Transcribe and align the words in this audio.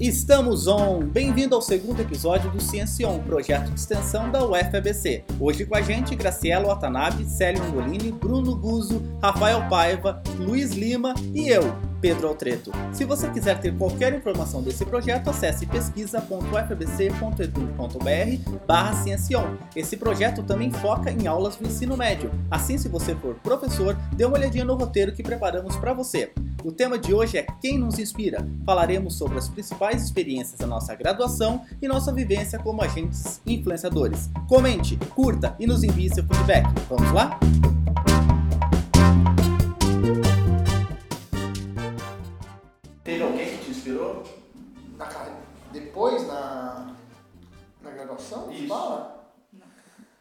Estamos 0.00 0.66
on! 0.66 1.00
Bem-vindo 1.00 1.54
ao 1.54 1.60
segundo 1.60 2.00
episódio 2.00 2.50
do 2.50 2.58
Ciência 2.58 3.06
On, 3.06 3.18
projeto 3.18 3.70
de 3.70 3.78
extensão 3.78 4.30
da 4.30 4.42
UFABC. 4.42 5.24
Hoje 5.38 5.66
com 5.66 5.76
a 5.76 5.82
gente, 5.82 6.16
Graciela 6.16 6.68
Watanabe, 6.68 7.26
Célio 7.26 7.62
Angolini, 7.62 8.10
Bruno 8.10 8.56
Guzzo, 8.56 9.02
Rafael 9.22 9.68
Paiva, 9.68 10.22
Luiz 10.38 10.70
Lima 10.70 11.12
e 11.34 11.50
eu, 11.50 11.76
Pedro 12.00 12.28
Altreto. 12.28 12.72
Se 12.94 13.04
você 13.04 13.28
quiser 13.28 13.60
ter 13.60 13.76
qualquer 13.76 14.14
informação 14.14 14.62
desse 14.62 14.86
projeto, 14.86 15.28
acesse 15.28 15.66
pesquisa.fbc.edu.br 15.66 18.60
barra 18.66 19.02
Ciencion. 19.02 19.54
Esse 19.76 19.98
projeto 19.98 20.42
também 20.42 20.72
foca 20.72 21.10
em 21.10 21.26
aulas 21.26 21.56
do 21.56 21.66
ensino 21.66 21.94
médio. 21.94 22.30
Assim, 22.50 22.78
se 22.78 22.88
você 22.88 23.14
for 23.14 23.34
professor, 23.34 23.94
dê 24.14 24.24
uma 24.24 24.38
olhadinha 24.38 24.64
no 24.64 24.76
roteiro 24.76 25.12
que 25.12 25.22
preparamos 25.22 25.76
para 25.76 25.92
você. 25.92 26.32
O 26.62 26.70
tema 26.70 26.98
de 26.98 27.14
hoje 27.14 27.38
é 27.38 27.42
Quem 27.42 27.78
nos 27.78 27.98
inspira? 27.98 28.46
Falaremos 28.66 29.16
sobre 29.16 29.38
as 29.38 29.48
principais 29.48 30.04
experiências 30.04 30.58
da 30.58 30.66
nossa 30.66 30.94
graduação 30.94 31.64
e 31.80 31.88
nossa 31.88 32.12
vivência 32.12 32.58
como 32.58 32.82
agentes 32.82 33.40
influenciadores. 33.46 34.28
Comente, 34.46 34.98
curta 35.14 35.56
e 35.58 35.66
nos 35.66 35.82
envie 35.82 36.12
seu 36.12 36.22
feedback. 36.22 36.66
Vamos 36.86 37.10
lá? 37.12 37.40
Teve 43.02 43.22
alguém 43.22 43.56
que 43.56 43.64
te 43.64 43.70
inspirou? 43.70 44.22
Na, 44.98 45.06
cara, 45.06 45.32
depois, 45.72 46.26
na, 46.26 46.94
na 47.82 47.90
graduação, 47.90 48.52
Isso. 48.52 48.68
fala? 48.68 49.30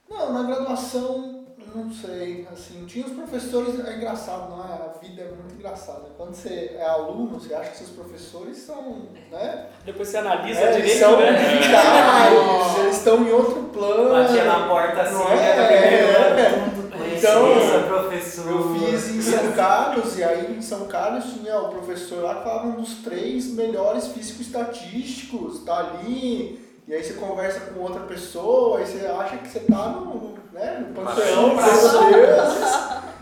Não, 0.10 0.34
na 0.34 0.44
graduação, 0.44 1.39
não 1.76 1.92
sei, 1.92 2.48
assim, 2.52 2.86
tinha 2.86 3.06
os 3.06 3.12
professores, 3.14 3.80
é 3.86 3.96
engraçado, 3.96 4.50
não 4.50 4.64
é? 4.64 4.74
A 4.74 4.94
vida 5.02 5.22
é 5.22 5.32
muito 5.32 5.56
engraçada. 5.56 6.04
Quando 6.18 6.34
você 6.36 6.76
é 6.78 6.86
aluno, 6.86 7.40
você 7.40 7.54
acha 7.54 7.72
que 7.72 7.78
seus 7.78 7.90
professores 7.92 8.58
são, 8.58 9.04
né? 9.32 9.68
Depois 9.86 10.08
você 10.08 10.18
analisa 10.18 10.60
É, 10.60 10.64
eles 10.74 10.76
direito, 10.78 11.00
são 11.00 11.20
né? 11.20 11.32
vitais, 11.34 12.78
eles 12.84 12.98
estão 12.98 13.24
em 13.28 13.32
outro 13.32 13.64
plano. 13.74 14.10
Batia 14.10 14.44
na 14.44 14.68
porta 14.68 15.02
assim, 15.02 15.14
Não 15.14 15.32
é? 15.32 15.68
primeiro 15.68 16.08
É. 16.08 16.48
ano. 16.48 16.80
Então, 17.18 17.54
Licença, 17.54 17.80
professor. 17.80 18.50
Eu 18.50 18.76
fiz 18.76 19.10
em 19.10 19.22
São 19.22 19.52
Carlos, 19.52 20.18
e 20.18 20.24
aí 20.24 20.56
em 20.58 20.62
São 20.62 20.86
Carlos 20.88 21.26
tinha 21.34 21.58
o 21.60 21.68
professor 21.70 22.24
lá 22.24 22.36
que 22.36 22.44
falava 22.44 22.68
um 22.68 22.72
dos 22.82 22.96
três 23.04 23.48
melhores 23.48 24.08
físico-estatísticos, 24.08 25.64
tá 25.66 25.78
ali, 25.80 26.60
e 26.90 26.94
aí 26.96 27.04
você 27.04 27.14
conversa 27.14 27.60
com 27.60 27.82
outra 27.82 28.02
pessoa, 28.02 28.80
aí 28.80 28.86
você 28.88 29.06
acha 29.06 29.38
que 29.38 29.48
você 29.48 29.60
tá 29.60 29.90
no, 29.90 30.34
né, 30.52 30.84
no 30.88 30.96
panteão 30.96 31.56
dos 31.56 31.92
deuses, 31.92 32.80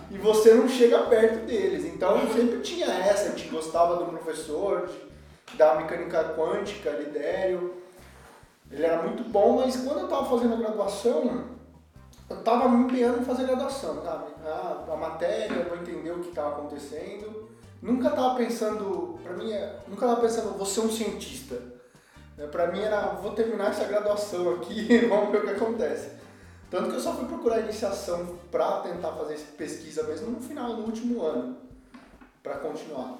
e 0.09 0.18
você 0.18 0.54
não 0.54 0.70
chega 0.70 1.00
perto 1.00 1.46
deles. 1.46 1.84
Então 1.84 2.18
sempre 2.32 2.62
tinha 2.62 2.86
essa, 2.86 3.26
a 3.26 3.30
gente 3.32 3.50
gostava 3.50 3.98
do 3.98 4.06
professor, 4.06 4.90
da 5.56 5.76
mecânica 5.76 6.34
quântica, 6.34 6.92
Lidério. 6.92 7.74
Ele 8.72 8.86
era 8.86 9.04
muito 9.04 9.24
bom, 9.26 9.58
mas 9.58 9.76
quando 9.76 10.00
eu 10.00 10.08
tava 10.08 10.30
fazendo 10.30 10.54
a 10.54 10.58
graduação, 10.58 11.44
eu 12.30 12.44
tava 12.44 12.70
me 12.70 12.86
empenhando 12.86 13.20
em 13.20 13.26
fazer 13.26 13.48
graduação, 13.48 14.02
sabe? 14.02 14.28
Ah, 14.46 14.86
a 14.90 14.96
matéria, 14.96 15.66
vou 15.66 15.78
entender 15.78 16.12
o 16.12 16.20
que 16.20 16.30
estava 16.30 16.56
acontecendo. 16.56 17.50
Nunca 17.81 18.12
tava 18.12 18.36
pensando, 18.36 19.20
pra 19.22 19.34
mim, 19.34 19.52
é- 19.52 19.76
nunca 19.90 20.08
tava 20.08 20.22
pensando, 20.22 20.58
vou 20.58 20.66
ser 20.66 20.80
um 20.80 20.90
cientista. 20.90 21.77
É, 22.38 22.48
Pra 22.48 22.68
mim 22.68 22.80
era, 22.80 23.02
vou 23.14 23.32
terminar 23.32 23.72
essa 23.72 23.86
graduação 23.86 24.56
aqui, 24.56 25.06
vamos 25.08 25.31
ver 25.31 25.40
o 25.40 25.42
que 25.42 25.52
acontece. 25.52 26.12
Tanto 26.70 26.90
que 26.90 26.96
eu 26.96 27.00
só 27.00 27.14
fui 27.14 27.25
procurar 27.25 27.62
iniciação 27.62 28.38
pra 28.52 28.81
tentar 28.81 29.14
fazer 29.14 29.38
pesquisa 29.58 30.03
mesmo 30.03 30.31
no 30.31 30.42
final, 30.42 30.74
no 30.74 30.84
último 30.84 31.24
ano, 31.24 31.58
pra 32.44 32.56
continuar. 32.56 33.20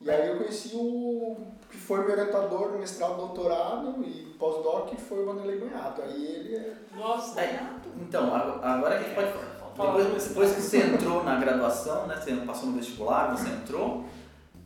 E 0.00 0.10
aí 0.10 0.28
eu 0.28 0.36
conheci 0.36 0.70
o 0.74 1.36
que 1.70 1.76
foi 1.76 2.00
meu 2.00 2.12
orientador 2.12 2.72
no 2.72 2.78
mestrado, 2.78 3.16
doutorado 3.16 4.04
e 4.04 4.34
pós-doc, 4.38 4.90
que 4.90 5.00
foi 5.00 5.22
o 5.22 5.26
Vanderlei 5.26 5.58
Banhato. 5.58 6.02
Aí 6.02 6.26
ele 6.26 6.56
é 6.56 6.74
Nossa, 6.94 7.40
É, 7.40 7.58
então, 8.00 8.34
agora 8.34 8.96
a 8.96 9.02
gente 9.02 9.14
pode 9.14 9.32
Depois, 9.74 10.28
depois 10.28 10.54
que 10.54 10.60
você 10.60 10.78
entrou 10.78 11.24
na 11.24 11.36
graduação, 11.40 12.06
né, 12.06 12.16
você 12.16 12.36
passou 12.36 12.68
no 12.68 12.76
vestibular, 12.76 13.34
você 13.34 13.48
entrou, 13.48 14.04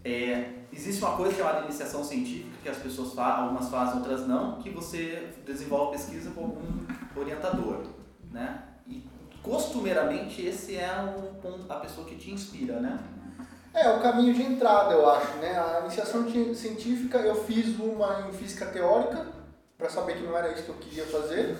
é, 0.05 0.58
existe 0.73 1.03
uma 1.03 1.17
coisa 1.17 1.35
chamada 1.37 1.65
iniciação 1.65 2.03
científica, 2.05 2.57
que 2.63 2.69
as 2.69 2.77
pessoas 2.79 3.13
fazem, 3.15 3.45
algumas 3.45 3.69
fazem, 3.69 3.99
outras 3.99 4.27
não, 4.27 4.61
que 4.61 4.71
você 4.71 5.29
desenvolve 5.47 5.93
pesquisa 5.97 6.31
com 6.31 6.43
algum 6.45 7.21
orientador, 7.21 7.85
né? 8.31 8.63
E 8.87 9.03
costumeiramente 9.43 10.45
esse 10.47 10.77
é 10.77 10.91
o, 11.17 11.35
ponto- 11.41 11.71
a 11.71 11.77
pessoa 11.77 12.07
que 12.07 12.17
te 12.17 12.31
inspira, 12.31 12.81
né? 12.81 12.99
É, 13.75 13.89
o 13.91 14.01
caminho 14.01 14.35
de 14.35 14.43
entrada, 14.43 14.93
eu 14.95 15.09
acho, 15.09 15.37
né? 15.37 15.59
A 15.59 15.81
iniciação 15.85 16.29
ci- 16.31 16.55
científica, 16.55 17.19
eu 17.19 17.35
fiz 17.45 17.79
uma 17.79 18.27
em 18.29 18.33
física 18.33 18.67
teórica, 18.67 19.27
para 19.77 19.89
saber 19.89 20.15
que 20.17 20.23
não 20.25 20.37
era 20.37 20.53
isso 20.53 20.65
que 20.65 20.69
eu 20.71 20.75
queria 20.77 21.07
fazer. 21.07 21.57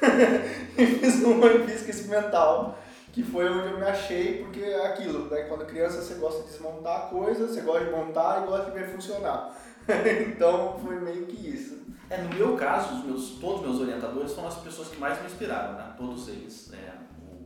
e 0.78 0.86
fiz 0.86 1.22
uma 1.22 1.46
em 1.48 1.66
física 1.66 1.90
experimental, 1.90 2.78
que 3.12 3.22
foi 3.22 3.48
onde 3.48 3.72
eu 3.72 3.78
me 3.78 3.84
achei, 3.84 4.44
porque 4.44 4.60
é 4.60 4.86
aquilo, 4.86 5.28
né? 5.28 5.42
Quando 5.42 5.66
criança 5.66 6.00
você 6.00 6.14
gosta 6.14 6.42
de 6.42 6.48
desmontar 6.50 7.08
coisas, 7.08 7.50
você 7.50 7.60
gosta 7.62 7.84
de 7.84 7.90
montar 7.90 8.42
e 8.42 8.46
gosta 8.46 8.70
de 8.70 8.78
ver 8.78 8.88
funcionar. 8.88 9.54
então 10.28 10.78
foi 10.78 11.00
meio 11.00 11.26
que 11.26 11.48
isso. 11.48 11.80
É, 12.08 12.18
no 12.18 12.34
meu 12.34 12.56
caso, 12.56 12.94
os 12.94 13.04
meus, 13.04 13.30
todos 13.40 13.60
os 13.60 13.66
meus 13.66 13.80
orientadores 13.80 14.32
foram 14.32 14.48
as 14.48 14.58
pessoas 14.58 14.88
que 14.88 14.98
mais 14.98 15.18
me 15.20 15.26
inspiraram, 15.26 15.74
né? 15.74 15.92
Todos 15.96 16.28
eles. 16.28 16.72
É, 16.72 16.94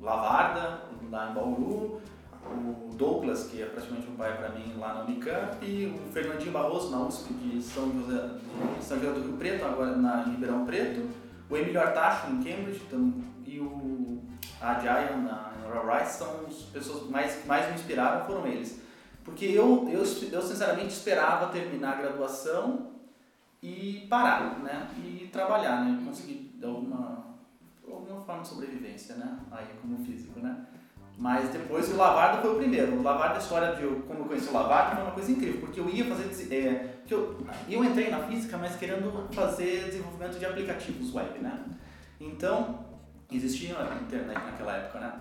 o 0.00 0.04
Lavarda, 0.04 0.80
lá 1.10 1.30
em 1.30 1.34
Bauru, 1.34 2.00
o 2.46 2.94
Douglas, 2.94 3.44
que 3.44 3.62
é 3.62 3.66
praticamente 3.66 4.08
um 4.08 4.16
pai 4.16 4.36
para 4.36 4.50
mim 4.50 4.74
lá 4.78 4.94
na 4.94 5.04
Unicamp, 5.04 5.64
e 5.64 5.86
o 5.86 6.12
Fernandinho 6.12 6.52
Barroso, 6.52 6.90
na 6.90 7.06
USP 7.06 7.32
de 7.34 7.62
São 7.62 7.90
José, 7.92 8.30
de 8.78 8.84
São 8.84 8.98
José 8.98 9.12
do 9.12 9.20
Rio 9.20 9.36
Preto, 9.36 9.64
agora 9.64 9.96
na 9.96 10.22
Ribeirão 10.22 10.64
Preto, 10.64 11.08
o 11.48 11.56
Emílio 11.56 11.80
Artacho, 11.80 12.30
em 12.30 12.42
Cambridge, 12.42 12.82
e 13.46 13.60
o 13.60 14.22
Ajayan, 14.60 15.18
na 15.18 15.52
na 15.74 15.98
Rice, 15.98 16.18
são 16.18 16.40
as 16.46 16.54
pessoas 16.72 17.08
mais, 17.10 17.34
que 17.36 17.46
mais 17.48 17.68
me 17.68 17.74
inspiraram, 17.74 18.24
foram 18.26 18.46
eles. 18.46 18.80
Porque 19.24 19.46
eu, 19.46 19.88
eu, 19.88 20.00
eu 20.00 20.42
sinceramente 20.42 20.88
esperava 20.88 21.46
terminar 21.52 21.94
a 21.94 22.02
graduação 22.02 22.90
e 23.62 24.06
parar, 24.10 24.58
né? 24.60 24.88
E 24.98 25.28
trabalhar, 25.32 25.84
né? 25.84 26.02
Conseguir 26.04 26.54
de 26.58 26.64
alguma, 26.66 27.24
alguma 27.90 28.20
forma 28.22 28.42
de 28.42 28.48
sobrevivência, 28.48 29.14
né? 29.16 29.38
Aí 29.50 29.66
como 29.80 30.04
físico, 30.04 30.38
né? 30.40 30.66
Mas 31.16 31.48
depois 31.50 31.88
o 31.92 31.96
Lavarda 31.96 32.42
foi 32.42 32.52
o 32.54 32.56
primeiro. 32.56 32.96
O 32.96 33.02
Lavarda, 33.02 33.36
a 33.36 33.38
história 33.38 33.74
de 33.76 33.84
eu- 33.84 34.02
como 34.06 34.20
eu 34.20 34.24
conheci 34.26 34.48
o 34.48 34.52
Lavarda 34.52 34.96
foi 34.96 35.04
uma 35.04 35.12
coisa 35.12 35.30
incrível, 35.30 35.60
porque 35.60 35.78
eu 35.80 35.88
ia 35.88 36.04
fazer. 36.04 36.52
É, 36.54 36.94
que 37.06 37.14
eu, 37.14 37.38
eu 37.68 37.84
entrei 37.84 38.10
na 38.10 38.18
física, 38.26 38.58
mas 38.58 38.76
querendo 38.76 39.28
fazer 39.32 39.84
desenvolvimento 39.86 40.38
de 40.38 40.44
aplicativos 40.44 41.14
web, 41.14 41.38
né? 41.38 41.64
Então, 42.20 42.84
existia 43.30 43.76
a 43.78 43.94
internet 44.02 44.34
naquela 44.44 44.76
época, 44.76 45.00
né? 45.00 45.12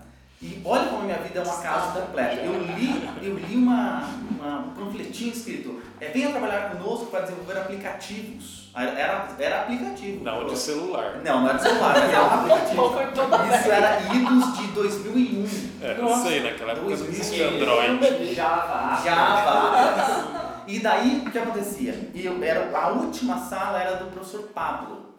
E 0.43 0.61
olha 0.65 0.87
como 0.89 1.01
a 1.03 1.05
minha 1.05 1.17
vida 1.19 1.39
é 1.39 1.43
uma 1.43 1.57
casa 1.61 2.01
completa. 2.01 2.35
Eu 2.41 2.61
li, 2.75 3.09
eu 3.21 3.37
li 3.37 3.55
uma, 3.55 4.03
uma- 4.29 4.57
um 4.59 4.69
panfletinho 4.71 5.31
escrito: 5.31 5.81
é, 6.01 6.09
venha 6.09 6.31
trabalhar 6.31 6.71
conosco 6.71 7.05
para 7.05 7.21
desenvolver 7.21 7.57
aplicativos. 7.59 8.69
Era, 8.75 9.21
era 9.39 9.61
aplicativo. 9.61 10.23
Não, 10.23 10.45
de 10.47 10.57
celular. 10.57 11.21
Não, 11.23 11.41
não 11.41 11.49
era 11.49 11.57
de 11.59 11.63
celular, 11.63 11.93
mas 11.97 12.09
era 12.09 12.23
um 12.23 12.25
aplicativo. 12.39 12.75
Qual 12.75 12.93
foi 12.93 13.05
toda 13.11 13.37
Isso 13.45 13.71
era 13.71 14.01
idos 14.13 14.57
de 14.57 14.67
2001. 14.67 15.47
É, 15.81 15.93
não 16.01 16.23
sei, 16.23 16.43
naquela 16.43 16.71
época 16.71 16.89
não 16.89 16.97
Dois 16.97 17.01
existia 17.09 17.51
mil 17.51 17.61
Android. 17.63 18.33
Java. 18.35 19.01
Java. 19.03 20.63
E 20.67 20.79
daí, 20.79 21.23
o 21.25 21.31
que 21.31 21.37
acontecia? 21.37 22.09
Eu, 22.15 22.43
era, 22.43 22.77
a 22.77 22.89
última 22.89 23.37
sala 23.37 23.81
era 23.81 23.95
do 23.97 24.05
professor 24.11 24.43
Pablo. 24.53 25.13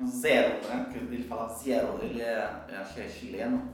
Um 0.00 0.06
Zero, 0.08 0.54
né? 0.68 0.86
Porque 0.90 0.98
ele 1.14 1.24
falava 1.28 1.54
zero, 1.54 1.98
ele 2.02 2.20
é, 2.20 2.50
é, 2.68 2.76
acho 2.80 2.94
que 2.94 3.00
é 3.02 3.08
chileno. 3.08 3.73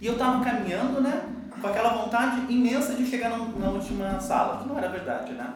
E 0.00 0.06
eu 0.06 0.18
tava 0.18 0.44
caminhando, 0.44 1.00
né? 1.00 1.22
Com 1.60 1.66
aquela 1.66 1.90
vontade 1.90 2.52
imensa 2.52 2.94
de 2.94 3.06
chegar 3.06 3.30
na, 3.30 3.38
na 3.38 3.70
última 3.70 4.20
sala, 4.20 4.62
que 4.62 4.68
não 4.68 4.78
era 4.78 4.88
verdade, 4.88 5.32
né? 5.32 5.54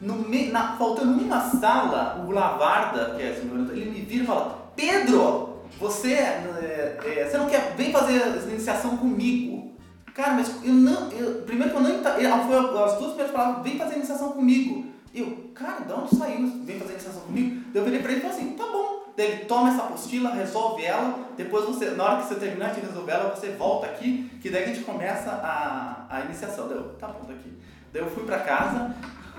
No 0.00 0.28
na, 0.52 0.76
faltando 0.76 1.22
uma 1.22 1.40
sala, 1.40 2.22
o 2.26 2.30
Lavarda, 2.30 3.14
que 3.16 3.22
é 3.22 3.30
orientador, 3.30 3.76
ele 3.76 3.90
me 3.90 4.00
vira 4.02 4.24
e 4.24 4.26
fala: 4.26 4.70
Pedro, 4.76 5.62
você, 5.80 6.12
é, 6.12 6.98
é, 7.04 7.28
você 7.28 7.38
não 7.38 7.46
quer 7.46 7.74
vem 7.76 7.92
fazer 7.92 8.42
iniciação 8.50 8.96
comigo? 8.96 9.74
Cara, 10.14 10.34
mas 10.34 10.50
eu 10.64 10.72
não. 10.72 11.10
Eu, 11.12 11.42
primeiro 11.42 11.70
que 11.72 11.78
eu 11.78 11.82
não. 11.82 12.46
foi 12.46 12.84
as 12.84 12.98
duas 12.98 13.12
primeiras 13.12 13.30
palavras: 13.30 13.62
vem 13.62 13.78
fazer 13.78 13.96
iniciação 13.96 14.32
comigo. 14.32 14.86
Eu, 15.14 15.50
cara, 15.54 15.84
de 15.84 15.92
onde 15.92 16.14
saiu? 16.14 16.46
Vem 16.64 16.78
fazer 16.78 16.92
iniciação 16.92 17.22
comigo? 17.22 17.62
Daí 17.72 17.82
eu 17.82 17.84
virei 17.84 18.00
pra 18.00 18.12
ele 18.12 18.20
e 18.20 18.22
falei 18.22 18.36
assim: 18.36 18.50
tá 18.52 18.64
bom. 18.64 18.95
Daí 19.16 19.26
ele 19.32 19.44
toma 19.46 19.70
essa 19.70 19.82
apostila, 19.84 20.30
resolve 20.34 20.84
ela, 20.84 21.28
depois 21.36 21.64
você, 21.64 21.90
na 21.90 22.04
hora 22.04 22.22
que 22.22 22.28
você 22.28 22.34
terminar 22.36 22.74
de 22.74 22.80
resolver 22.80 23.12
ela, 23.12 23.34
você 23.34 23.50
volta 23.52 23.86
aqui, 23.86 24.30
que 24.40 24.50
daí 24.50 24.64
a 24.64 24.66
gente 24.66 24.80
começa 24.84 25.30
a, 25.30 26.06
a 26.08 26.20
iniciação. 26.26 26.68
Daí 26.68 26.76
eu, 26.78 26.84
tá 26.94 27.08
tá 27.08 27.32
aqui. 27.32 27.52
Daí 27.92 28.02
eu 28.02 28.10
fui 28.10 28.24
pra 28.24 28.40
casa, 28.40 28.94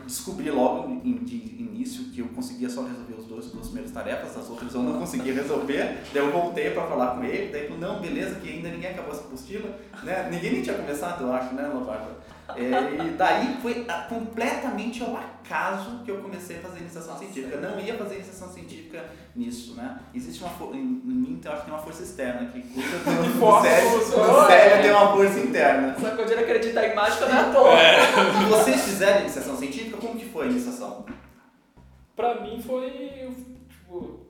descobri 0.06 0.50
logo 0.50 0.89
em- 1.03 1.24
de 1.24 1.35
início 1.62 2.06
que 2.06 2.19
eu 2.21 2.27
conseguia 2.29 2.69
só 2.69 2.81
resolver 2.83 3.13
os 3.15 3.25
dois, 3.25 3.45
duas 3.51 3.68
primeiras 3.68 3.91
tarefas, 3.91 4.35
as 4.38 4.50
outras 4.50 4.74
eu 4.74 4.81
não 4.81 4.97
conseguia 5.00 5.33
resolver. 5.33 5.97
Daí 6.13 6.23
eu 6.23 6.31
voltei 6.31 6.71
pra 6.71 6.88
falar 6.88 7.15
com 7.15 7.23
ele, 7.23 7.51
daí 7.51 7.62
ele 7.65 7.73
falou, 7.75 7.94
não, 7.94 8.01
beleza, 8.01 8.35
que 8.39 8.50
ainda 8.50 8.69
ninguém 8.69 8.91
acabou 8.91 9.12
essa 9.13 9.21
apostila, 9.21 9.69
né? 10.03 10.27
Ninguém 10.31 10.53
nem 10.53 10.62
tinha 10.62 10.75
começado, 10.75 11.23
eu 11.23 11.33
acho, 11.33 11.53
né, 11.53 11.68
Lobato? 11.68 12.07
É, 12.55 13.05
e 13.05 13.09
daí 13.17 13.57
foi 13.61 13.85
completamente 14.07 15.03
ao 15.03 15.17
acaso 15.17 16.01
que 16.03 16.11
eu 16.11 16.21
comecei 16.21 16.57
a 16.57 16.61
fazer 16.61 16.79
iniciação 16.79 17.17
científica. 17.17 17.55
Eu 17.55 17.61
não 17.61 17.79
ia 17.79 17.97
fazer 17.97 18.15
iniciação 18.15 18.49
científica 18.49 19.05
nisso, 19.35 19.75
né? 19.75 19.99
Existe 20.13 20.44
uma 20.44 20.51
força, 20.51 20.75
em, 20.75 20.79
em 20.79 21.13
mim 21.13 21.31
então, 21.33 21.51
eu 21.51 21.55
acho 21.55 21.65
que 21.65 21.69
tem 21.69 21.77
uma 21.77 21.83
força 21.83 22.03
externa 22.03 22.49
que 22.49 22.61
cuida 22.61 22.97
do, 22.99 23.23
do 23.33 23.39
Força, 23.39 23.67
cérebro, 24.47 24.81
tem 24.81 24.91
uma 24.91 25.11
força 25.13 25.39
interna. 25.39 25.95
Só 25.99 26.09
que 26.11 26.21
eu 26.21 26.25
ele 26.31 26.41
acredita 26.41 26.88
em 26.88 26.95
mágica 26.95 27.27
não 27.27 27.38
é 27.38 27.41
à 27.41 27.51
toa. 27.51 28.41
E 28.41 28.45
vocês 28.45 28.81
fizeram 28.81 29.21
iniciação 29.21 29.57
científica, 29.57 29.97
como 29.97 30.17
que 30.17 30.25
foi 30.25 30.47
a 30.47 30.49
iniciação? 30.49 31.05
Pra 32.15 32.41
mim 32.41 32.61
foi 32.61 33.29
tipo, 33.69 34.26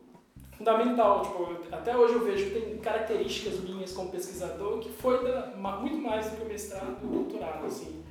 fundamental. 0.57 1.21
Tipo, 1.21 1.57
até 1.75 1.95
hoje 1.95 2.13
eu 2.15 2.25
vejo 2.25 2.45
que 2.45 2.59
tem 2.59 2.77
características 2.77 3.59
minhas 3.62 3.94
como 3.94 4.09
pesquisador 4.09 4.80
que 4.80 4.89
foi 4.89 5.24
da- 5.24 5.48
muito 5.56 5.98
mais 5.98 6.30
do 6.30 6.38
que 6.38 6.44
o 6.44 6.48
mestrado 6.48 6.98
e 7.01 7.06
o 7.06 7.09
doutorado. 7.09 7.65
Assim. 7.65 8.04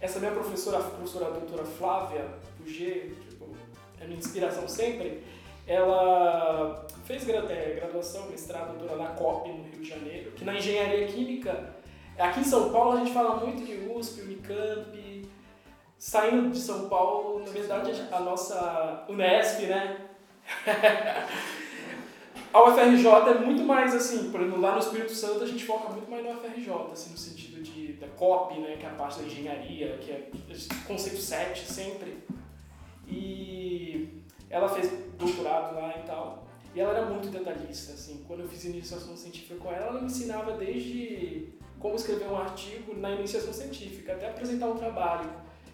Essa 0.00 0.18
minha 0.18 0.32
professora, 0.32 0.78
a 0.78 0.82
professora 0.82 1.30
doutora 1.30 1.64
Flávia 1.64 2.24
Puget, 2.58 3.12
tipo, 3.28 3.46
é 4.00 4.04
minha 4.06 4.18
inspiração 4.18 4.66
sempre, 4.66 5.22
ela 5.66 6.86
fez 7.04 7.28
é, 7.28 7.74
graduação, 7.80 8.26
mestrado, 8.30 8.78
doutorado 8.78 8.98
na 8.98 9.10
COP, 9.14 9.48
no 9.50 9.64
Rio 9.64 9.80
de 9.82 9.88
Janeiro, 9.88 10.30
que 10.32 10.44
na 10.44 10.54
engenharia 10.54 11.06
química, 11.06 11.74
aqui 12.18 12.40
em 12.40 12.44
São 12.44 12.70
Paulo 12.70 12.92
a 12.92 12.96
gente 13.00 13.12
fala 13.12 13.44
muito 13.44 13.62
de 13.64 13.90
USP, 13.92 14.22
Unicamp, 14.22 15.28
saindo 15.98 16.50
de 16.50 16.58
São 16.58 16.88
Paulo, 16.88 17.40
na 17.44 17.50
verdade 17.52 17.92
a 18.10 18.20
nossa 18.20 19.04
Unesp, 19.08 19.66
né? 19.66 20.06
a 22.52 22.68
UFRJ 22.68 23.06
é 23.06 23.38
muito 23.38 23.62
mais 23.62 23.94
assim, 23.94 24.30
por 24.30 24.40
exemplo, 24.40 24.60
lá 24.60 24.72
no 24.72 24.80
Espírito 24.80 25.14
Santo 25.14 25.44
a 25.44 25.46
gente 25.46 25.64
foca 25.64 25.92
muito 25.92 26.10
mais 26.10 26.24
na 26.24 26.30
UFRJ, 26.32 26.72
assim, 26.92 27.10
no 27.12 27.18
sentido 27.18 27.62
de, 27.62 27.92
da 27.94 28.08
COP, 28.08 28.58
né, 28.58 28.76
que 28.78 28.84
é 28.84 28.88
a 28.88 28.92
parte 28.94 29.20
da 29.20 29.26
engenharia, 29.26 29.98
que 29.98 30.10
é 30.10 30.28
conceito 30.86 31.20
7 31.20 31.70
sempre. 31.70 32.18
E 33.06 34.08
ela 34.48 34.68
fez 34.68 34.90
doutorado 35.18 35.76
lá 35.76 35.94
e 35.96 36.02
tal. 36.06 36.44
E 36.74 36.80
ela 36.80 36.96
era 36.96 37.06
muito 37.06 37.28
detalhista, 37.28 37.92
assim. 37.92 38.24
Quando 38.26 38.40
eu 38.40 38.48
fiz 38.48 38.64
iniciação 38.64 39.16
científica 39.16 39.56
com 39.56 39.72
ela, 39.72 39.86
ela 39.86 40.00
me 40.00 40.06
ensinava 40.06 40.52
desde 40.52 41.48
como 41.78 41.96
escrever 41.96 42.28
um 42.28 42.36
artigo 42.36 42.94
na 42.94 43.10
iniciação 43.12 43.52
científica, 43.52 44.12
até 44.12 44.28
apresentar 44.28 44.66
um 44.66 44.76
trabalho. 44.76 45.28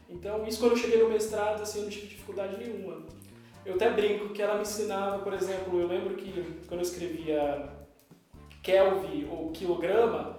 Então, 0.09 0.47
isso 0.47 0.61
quando 0.61 0.73
eu 0.73 0.79
cheguei 0.79 1.03
no 1.03 1.09
mestrado, 1.09 1.61
assim, 1.63 1.79
eu 1.79 1.85
não 1.85 1.91
tive 1.91 2.07
dificuldade 2.07 2.57
nenhuma. 2.57 3.03
Eu 3.67 3.75
até 3.75 3.91
brinco 3.91 4.29
que 4.29 4.41
ela 4.41 4.55
me 4.55 4.63
ensinava, 4.63 5.19
por 5.19 5.33
exemplo, 5.33 5.81
eu 5.81 5.89
lembro 5.89 6.15
que 6.15 6.33
quando 6.69 6.81
eu 6.81 6.87
escrevia 6.87 7.69
Kelvin 8.63 9.29
ou 9.29 9.51
quilograma, 9.51 10.37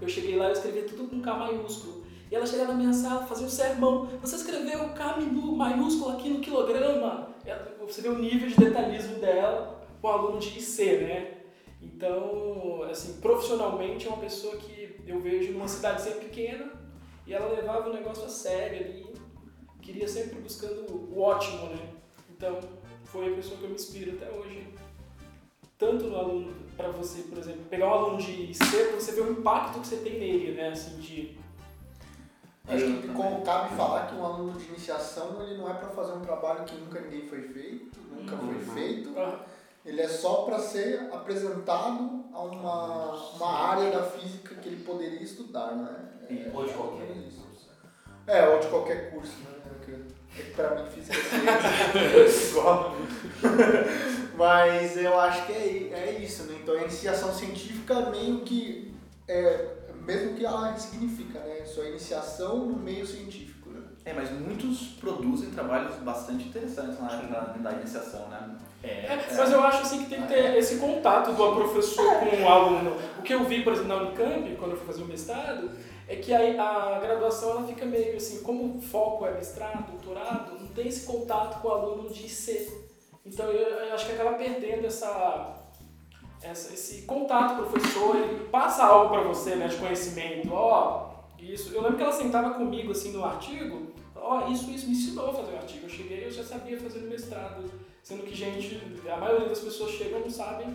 eu 0.00 0.08
cheguei 0.08 0.36
lá 0.36 0.48
e 0.48 0.52
escrevia 0.52 0.84
tudo 0.84 1.06
com 1.06 1.20
K 1.20 1.34
maiúsculo. 1.34 2.06
E 2.30 2.34
ela 2.34 2.46
chegava 2.46 2.72
na 2.72 2.78
minha 2.78 2.92
sala, 2.94 3.26
fazia 3.26 3.46
um 3.46 3.50
sermão. 3.50 4.06
Você 4.22 4.36
escreveu 4.36 4.88
K 4.94 5.16
maiúsculo 5.20 6.16
aqui 6.16 6.30
no 6.30 6.40
quilograma. 6.40 7.28
Você 7.86 8.00
vê 8.00 8.08
o 8.08 8.18
nível 8.18 8.48
de 8.48 8.56
detalhismo 8.56 9.18
dela 9.18 9.84
com 10.00 10.08
o 10.08 10.10
aluno 10.10 10.38
de 10.38 10.58
IC, 10.58 10.98
né? 11.02 11.34
Então, 11.82 12.82
assim, 12.90 13.20
profissionalmente 13.20 14.06
é 14.06 14.08
uma 14.08 14.20
pessoa 14.20 14.56
que 14.56 14.96
eu 15.06 15.20
vejo 15.20 15.52
numa 15.52 15.68
cidade 15.68 16.00
sempre 16.00 16.26
pequena 16.26 16.72
e 17.26 17.34
ela 17.34 17.52
levava 17.52 17.90
o 17.90 17.92
negócio 17.92 18.24
a 18.24 18.28
sério 18.28 18.86
ali, 18.86 19.06
queria 19.82 20.08
sempre 20.08 20.40
buscando 20.40 21.12
o 21.12 21.20
ótimo, 21.20 21.66
né? 21.66 21.99
Então, 22.40 22.58
foi 23.04 23.30
a 23.30 23.36
pessoa 23.36 23.58
que 23.58 23.64
eu 23.64 23.68
me 23.68 23.74
inspiro 23.74 24.16
até 24.16 24.30
hoje. 24.30 24.66
Tanto 25.78 26.06
no 26.06 26.16
aluno, 26.16 26.54
para 26.74 26.88
você, 26.88 27.20
por 27.24 27.36
exemplo, 27.36 27.60
pegar 27.68 27.86
um 27.88 27.92
aluno 27.92 28.16
de 28.16 28.54
pra 28.56 28.92
você 28.98 29.12
ver 29.12 29.20
o 29.20 29.32
impacto 29.32 29.78
que 29.80 29.86
você 29.88 29.96
tem 29.96 30.18
nele, 30.18 30.52
né? 30.52 30.68
Assim, 30.70 30.98
de 30.98 31.38
Acho 32.66 32.84
que 33.02 33.08
com- 33.08 33.42
cabe 33.42 33.74
falar 33.76 34.06
que 34.06 34.14
um 34.14 34.24
aluno 34.24 34.58
de 34.58 34.64
iniciação 34.68 35.42
ele 35.42 35.58
não 35.58 35.68
é 35.68 35.74
para 35.74 35.90
fazer 35.90 36.12
um 36.12 36.20
trabalho 36.22 36.64
que 36.64 36.74
nunca 36.76 36.98
ninguém 37.00 37.26
foi 37.28 37.42
feito, 37.42 37.98
nunca 38.10 38.36
foi 38.38 38.54
Uhum. 38.54 38.60
feito. 38.74 39.18
Ah, 39.18 39.44
Ele 39.84 40.00
é 40.00 40.08
só 40.08 40.42
para 40.42 40.58
ser 40.58 41.08
apresentado 41.12 42.24
a 42.32 42.42
uma, 42.42 43.12
uma 43.34 43.52
área 43.70 43.90
da 43.90 44.02
física 44.04 44.54
que 44.54 44.68
ele 44.68 44.82
poderia 44.84 45.22
estudar, 45.22 45.74
né? 45.74 46.08
É, 46.30 46.50
Ou 46.54 46.64
de 46.66 46.72
qualquer 46.72 47.02
é 47.02 47.06
curso. 47.14 47.48
É, 48.26 48.48
ou 48.48 48.60
de 48.60 48.66
qualquer 48.68 49.10
curso, 49.10 49.32
né? 49.38 49.59
É 50.38 50.42
que 50.42 50.50
pra 50.52 50.74
mim 50.74 50.90
física 50.90 51.16
é 51.98 52.48
igual. 52.50 52.96
Mas 54.36 54.96
eu 54.96 55.18
acho 55.20 55.46
que 55.46 55.52
é, 55.52 55.92
é 55.92 56.18
isso, 56.22 56.44
né? 56.44 56.58
Então 56.62 56.74
a 56.74 56.82
iniciação 56.82 57.32
científica 57.32 58.10
meio 58.10 58.40
que 58.40 58.94
é, 59.28 59.66
mesmo 60.06 60.34
que 60.34 60.44
ela 60.44 60.76
significa, 60.76 61.38
né? 61.40 61.64
Sua 61.64 61.86
iniciação 61.86 62.66
no 62.66 62.78
meio 62.78 63.06
científico, 63.06 63.70
né? 63.70 63.80
É, 64.04 64.12
mas 64.12 64.30
muitos 64.30 64.96
produzem 65.00 65.50
trabalhos 65.50 65.94
bastante 65.96 66.48
interessantes 66.48 66.98
na 66.98 67.06
área 67.06 67.28
da, 67.28 67.40
da 67.58 67.72
iniciação, 67.72 68.28
né? 68.28 68.56
É, 68.82 69.18
mas 69.36 69.52
eu 69.52 69.62
acho 69.62 69.82
assim 69.82 70.04
que 70.04 70.10
tem 70.10 70.22
que 70.22 70.28
ter 70.28 70.56
esse 70.56 70.76
contato 70.76 71.32
do 71.32 71.54
professor 71.54 72.14
com 72.14 72.42
o 72.42 72.48
aluno. 72.48 72.96
O 73.18 73.22
que 73.22 73.34
eu 73.34 73.44
vi, 73.44 73.62
por 73.62 73.74
exemplo, 73.74 73.88
na 73.88 74.02
Unicamp, 74.02 74.56
quando 74.56 74.70
eu 74.70 74.76
fui 74.78 74.86
fazer 74.86 75.02
o 75.02 75.06
mestrado, 75.06 75.70
é 76.12 76.16
que 76.16 76.32
a, 76.34 76.96
a 76.96 76.98
graduação 76.98 77.50
ela 77.50 77.66
fica 77.66 77.86
meio 77.86 78.16
assim, 78.16 78.42
como 78.42 78.78
o 78.78 78.82
foco 78.82 79.26
é 79.26 79.32
mestrado, 79.34 79.90
doutorado, 79.92 80.58
não 80.58 80.66
tem 80.68 80.88
esse 80.88 81.06
contato 81.06 81.60
com 81.62 81.68
o 81.68 81.70
aluno 81.72 82.10
de 82.10 82.26
IC. 82.26 82.72
Então 83.24 83.46
eu, 83.46 83.68
eu 83.86 83.94
acho 83.94 84.06
que 84.06 84.12
acaba 84.12 84.32
perdendo 84.36 84.86
essa, 84.86 85.54
essa- 86.42 86.72
esse 86.74 87.02
contato 87.02 87.62
o 87.62 87.66
professor, 87.66 88.16
ele 88.16 88.48
passa 88.48 88.84
algo 88.84 89.10
para 89.10 89.22
você, 89.22 89.54
né, 89.56 89.68
de 89.68 89.76
conhecimento. 89.76 90.48
Ó, 90.52 91.10
isso. 91.38 91.72
Eu 91.74 91.82
lembro 91.82 91.96
que 91.96 92.02
ela 92.02 92.12
sentava 92.12 92.54
comigo 92.54 92.90
assim 92.92 93.12
no 93.12 93.24
artigo, 93.24 93.92
ó, 94.16 94.48
isso, 94.48 94.70
isso 94.70 94.86
me 94.86 94.92
ensinou 94.92 95.30
a 95.30 95.34
fazer 95.34 95.52
o 95.52 95.56
artigo. 95.56 95.84
Eu 95.86 95.90
cheguei, 95.90 96.24
eu 96.26 96.30
já 96.30 96.42
sabia 96.42 96.78
fazer 96.80 97.00
no 97.00 97.08
mestrado. 97.08 97.70
Sendo 98.02 98.22
que, 98.24 98.34
gente, 98.34 98.80
a 99.08 99.16
maioria 99.16 99.48
das 99.48 99.60
pessoas 99.60 99.92
chegam 99.92 100.20
não 100.20 100.30
sabem. 100.30 100.68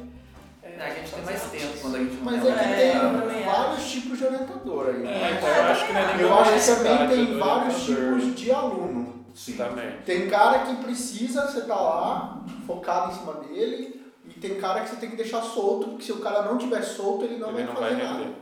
É, 0.65 0.83
A 0.83 0.89
gente 0.94 1.12
tem 1.12 1.23
mais 1.23 1.44
artigos. 1.44 1.62
tempo 1.67 1.81
quando 1.81 1.95
a 1.95 2.00
gente 2.00 2.15
Mas 2.21 2.45
é 2.45 2.51
que 2.51 2.59
É, 2.59 2.91
tem 2.91 3.00
também 3.21 3.45
vários 3.45 3.91
tipos 3.91 4.17
de 4.17 4.25
orientador 4.25 4.88
aí. 4.88 5.07
É, 5.07 5.31
então 5.38 5.50
eu 5.50 5.63
acho 5.65 5.85
que 5.85 5.91
é 5.94 6.23
Eu 6.23 6.33
acho 6.39 6.51
que 6.53 6.83
também 6.83 7.07
tem 7.09 7.38
vários 7.39 7.83
tipos 7.83 8.35
de 8.35 8.51
aluno. 8.51 9.25
Sim. 9.36 9.57
Também. 9.57 9.98
Tem 10.05 10.29
cara 10.29 10.60
que 10.60 10.75
precisa, 10.77 11.45
você 11.48 11.62
tá 11.62 11.75
lá, 11.75 12.41
focado 12.65 13.12
em 13.12 13.15
cima 13.15 13.34
dele, 13.34 14.01
e 14.25 14.34
tem 14.39 14.55
cara 14.55 14.81
que 14.81 14.89
você 14.89 14.95
tem 14.95 15.10
que 15.10 15.17
deixar 15.17 15.41
solto, 15.41 15.89
porque 15.89 16.03
se 16.05 16.12
o 16.13 16.19
cara 16.22 16.41
não 16.43 16.57
tiver 16.57 16.81
solto, 16.81 17.25
ele 17.25 17.38
não 17.38 17.50
Ele 17.50 17.57
vai 17.57 17.65
não 17.65 17.74
fazer 17.75 17.95
vai 17.95 18.03
nada. 18.03 18.19
render. 18.19 18.36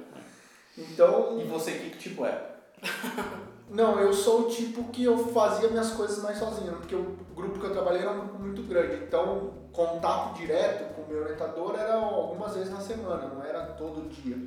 Então, 0.78 1.40
E 1.42 1.44
você, 1.46 1.72
que 1.72 1.98
tipo 1.98 2.26
é? 2.26 2.40
não, 3.70 4.00
eu 4.00 4.14
sou 4.14 4.42
o 4.42 4.50
tipo 4.50 4.84
que 4.86 5.04
eu 5.04 5.18
fazia 5.18 5.70
minhas 5.70 5.92
coisas 5.92 6.22
mais 6.24 6.38
sozinho, 6.38 6.74
porque 6.74 6.96
o 6.96 7.16
grupo 7.36 7.60
que 7.60 7.66
eu 7.66 7.72
trabalhei 7.72 8.02
era 8.02 8.14
muito 8.14 8.62
grande. 8.64 9.04
Então, 9.04 9.52
contato 9.74 10.36
direto 10.38 10.94
com 10.94 11.02
o 11.02 11.08
meu 11.08 11.24
orientador 11.24 11.76
era 11.78 11.96
algumas 11.96 12.54
vezes 12.56 12.72
na 12.72 12.80
semana, 12.80 13.28
não 13.28 13.44
era 13.44 13.66
todo 13.74 14.08
dia. 14.10 14.38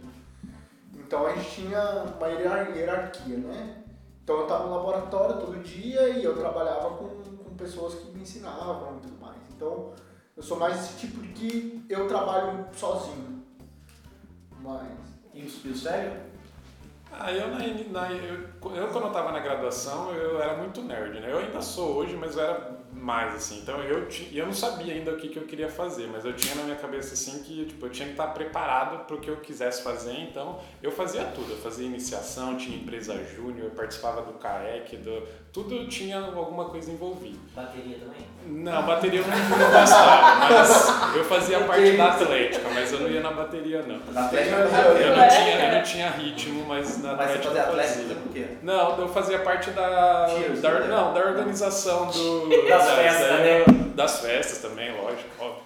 Então 0.94 1.26
a 1.26 1.32
gente 1.34 1.50
tinha 1.50 2.04
uma 2.16 2.28
hierar- 2.28 2.74
hierarquia, 2.76 3.36
né? 3.38 3.82
Então 4.22 4.36
eu 4.36 4.42
estava 4.44 4.66
no 4.66 4.74
laboratório 4.76 5.38
todo 5.38 5.62
dia 5.62 6.08
e 6.08 6.24
eu 6.24 6.36
trabalhava 6.36 6.90
com, 6.90 7.08
com 7.44 7.54
pessoas 7.56 7.94
que 7.94 8.10
me 8.12 8.22
ensinavam 8.22 8.96
e 8.96 9.00
tudo 9.00 9.20
mais. 9.20 9.36
Então 9.54 9.92
eu 10.36 10.42
sou 10.42 10.56
mais 10.58 10.76
esse 10.80 10.98
tipo 10.98 11.20
de 11.22 11.28
que 11.32 11.86
eu 11.88 12.08
trabalho 12.08 12.66
sozinho. 12.72 13.44
Mas. 14.60 14.88
E 15.34 15.42
o, 15.42 15.68
e 15.68 15.70
o 15.70 15.76
sério? 15.76 16.20
Ah, 17.12 17.32
eu, 17.32 17.48
na, 17.48 17.58
na- 17.58 18.12
eu, 18.12 18.34
eu 18.42 18.88
quando 18.88 19.06
eu 19.06 19.12
tava 19.12 19.30
na 19.32 19.38
graduação, 19.40 20.12
eu 20.12 20.40
era 20.42 20.56
muito 20.56 20.82
nerd, 20.82 21.20
né? 21.20 21.30
Eu 21.30 21.38
ainda 21.38 21.62
sou 21.62 21.94
hoje, 21.96 22.16
mas 22.16 22.36
eu 22.36 22.42
era 22.42 22.75
mais, 23.06 23.36
assim. 23.36 23.60
Então 23.60 23.80
eu, 23.84 24.08
eu 24.32 24.46
não 24.46 24.52
sabia 24.52 24.92
ainda 24.92 25.12
o 25.12 25.16
que, 25.16 25.28
que 25.28 25.38
eu 25.38 25.44
queria 25.44 25.68
fazer, 25.68 26.08
mas 26.08 26.24
eu 26.24 26.34
tinha 26.34 26.56
na 26.56 26.64
minha 26.64 26.76
cabeça, 26.76 27.14
assim, 27.14 27.40
que 27.44 27.64
tipo, 27.64 27.86
eu 27.86 27.90
tinha 27.90 28.06
que 28.06 28.14
estar 28.14 28.26
preparado 28.28 29.06
para 29.06 29.14
o 29.14 29.20
que 29.20 29.30
eu 29.30 29.36
quisesse 29.36 29.80
fazer. 29.82 30.18
Então 30.18 30.60
eu 30.82 30.90
fazia 30.90 31.24
tudo. 31.26 31.52
Eu 31.52 31.58
fazia 31.58 31.86
iniciação, 31.86 32.56
tinha 32.56 32.76
empresa 32.76 33.16
júnior, 33.24 33.66
eu 33.66 33.70
participava 33.70 34.22
do 34.22 34.32
CAEC, 34.40 34.96
do, 34.96 35.22
tudo 35.62 35.86
tinha 35.88 36.18
alguma 36.18 36.66
coisa 36.66 36.90
envolvida. 36.92 37.38
Bateria 37.54 37.96
também? 37.98 38.26
Não, 38.48 38.82
bateria 38.84 39.20
eu 39.20 39.26
não, 39.26 39.36
não 39.58 39.80
gostava, 39.80 40.34
mas 40.36 41.16
eu 41.16 41.24
fazia 41.24 41.60
parte 41.60 41.92
da 41.96 42.12
atlética, 42.12 42.68
mas 42.74 42.92
eu 42.92 43.00
não 43.00 43.08
ia 43.08 43.20
na 43.22 43.30
bateria, 43.32 43.82
não. 43.82 43.98
Na 44.12 44.26
Atlética 44.26 44.54
Eu 44.56 45.16
não 45.16 45.28
tinha, 45.28 45.64
eu 45.66 45.72
não 45.74 45.82
tinha 45.82 46.10
ritmo, 46.10 46.64
mas 46.68 47.02
na 47.02 47.14
Mas 47.14 47.30
você 47.30 47.38
Atlética 47.38 47.48
fazia 47.48 47.62
eu 47.62 47.68
Atlética 47.68 47.98
fazia. 48.02 48.16
por 48.16 48.32
quê? 48.32 48.46
Não, 48.62 48.98
eu 49.00 49.08
fazia 49.08 49.38
parte 49.38 49.70
da, 49.70 50.28
Cheers, 50.28 50.60
da 50.60 50.70
né? 50.72 50.86
não, 50.88 51.14
da 51.14 51.20
organização 51.20 52.06
do 52.06 52.48
Das 52.68 52.84
da- 52.84 52.94
festas, 52.96 53.28
da- 53.28 53.36
né? 53.38 53.64
Das 53.94 54.20
festas 54.20 54.58
também, 54.58 54.92
lógico, 54.92 55.24
óbvio. 55.40 55.62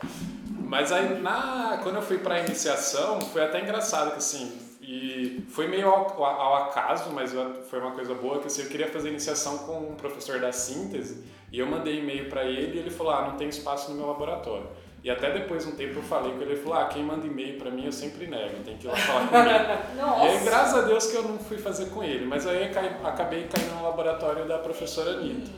Mas 0.68 0.92
aí, 0.92 1.20
na, 1.20 1.80
quando 1.82 1.96
eu 1.96 2.02
fui 2.02 2.18
para 2.18 2.36
a 2.36 2.40
iniciação, 2.40 3.20
foi 3.20 3.42
até 3.42 3.60
engraçado 3.60 4.12
que 4.12 4.18
assim, 4.18 4.52
e 4.92 5.44
foi 5.48 5.68
meio 5.68 5.88
ao, 5.88 6.20
ao 6.20 6.64
acaso, 6.64 7.10
mas 7.10 7.32
foi 7.70 7.78
uma 7.78 7.92
coisa 7.92 8.12
boa 8.12 8.40
que 8.40 8.48
assim, 8.48 8.62
eu 8.62 8.68
queria 8.68 8.88
fazer 8.88 9.10
iniciação 9.10 9.58
com 9.58 9.78
um 9.78 9.94
professor 9.94 10.40
da 10.40 10.50
síntese 10.50 11.22
e 11.52 11.60
eu 11.60 11.66
mandei 11.68 12.00
e-mail 12.00 12.28
para 12.28 12.44
ele 12.44 12.76
e 12.76 12.80
ele 12.80 12.90
falou: 12.90 13.12
"Ah, 13.12 13.28
não 13.28 13.36
tem 13.36 13.48
espaço 13.48 13.92
no 13.92 13.96
meu 13.96 14.08
laboratório". 14.08 14.66
E 15.04 15.08
até 15.08 15.30
depois 15.30 15.64
um 15.64 15.76
tempo 15.76 16.00
eu 16.00 16.02
falei 16.02 16.32
com 16.32 16.42
ele, 16.42 16.54
ele 16.54 16.60
falou: 16.60 16.76
"Ah, 16.76 16.86
quem 16.86 17.04
manda 17.04 17.24
e-mail 17.24 17.56
para 17.56 17.70
mim 17.70 17.86
eu 17.86 17.92
sempre 17.92 18.26
nego, 18.26 18.64
tem 18.64 18.76
que 18.78 18.88
ir 18.88 18.90
lá 18.90 18.96
falar 18.96 19.28
comigo". 19.28 19.78
Nossa. 19.96 20.24
E 20.24 20.28
aí, 20.28 20.44
graças 20.44 20.74
a 20.74 20.82
Deus 20.82 21.06
que 21.06 21.16
eu 21.16 21.22
não 21.22 21.38
fui 21.38 21.58
fazer 21.58 21.90
com 21.90 22.02
ele, 22.02 22.26
mas 22.26 22.44
aí 22.44 22.64
acabei 23.04 23.44
caindo 23.44 23.76
no 23.76 23.84
laboratório 23.84 24.44
da 24.48 24.58
professora 24.58 25.12
Anitta. 25.12 25.52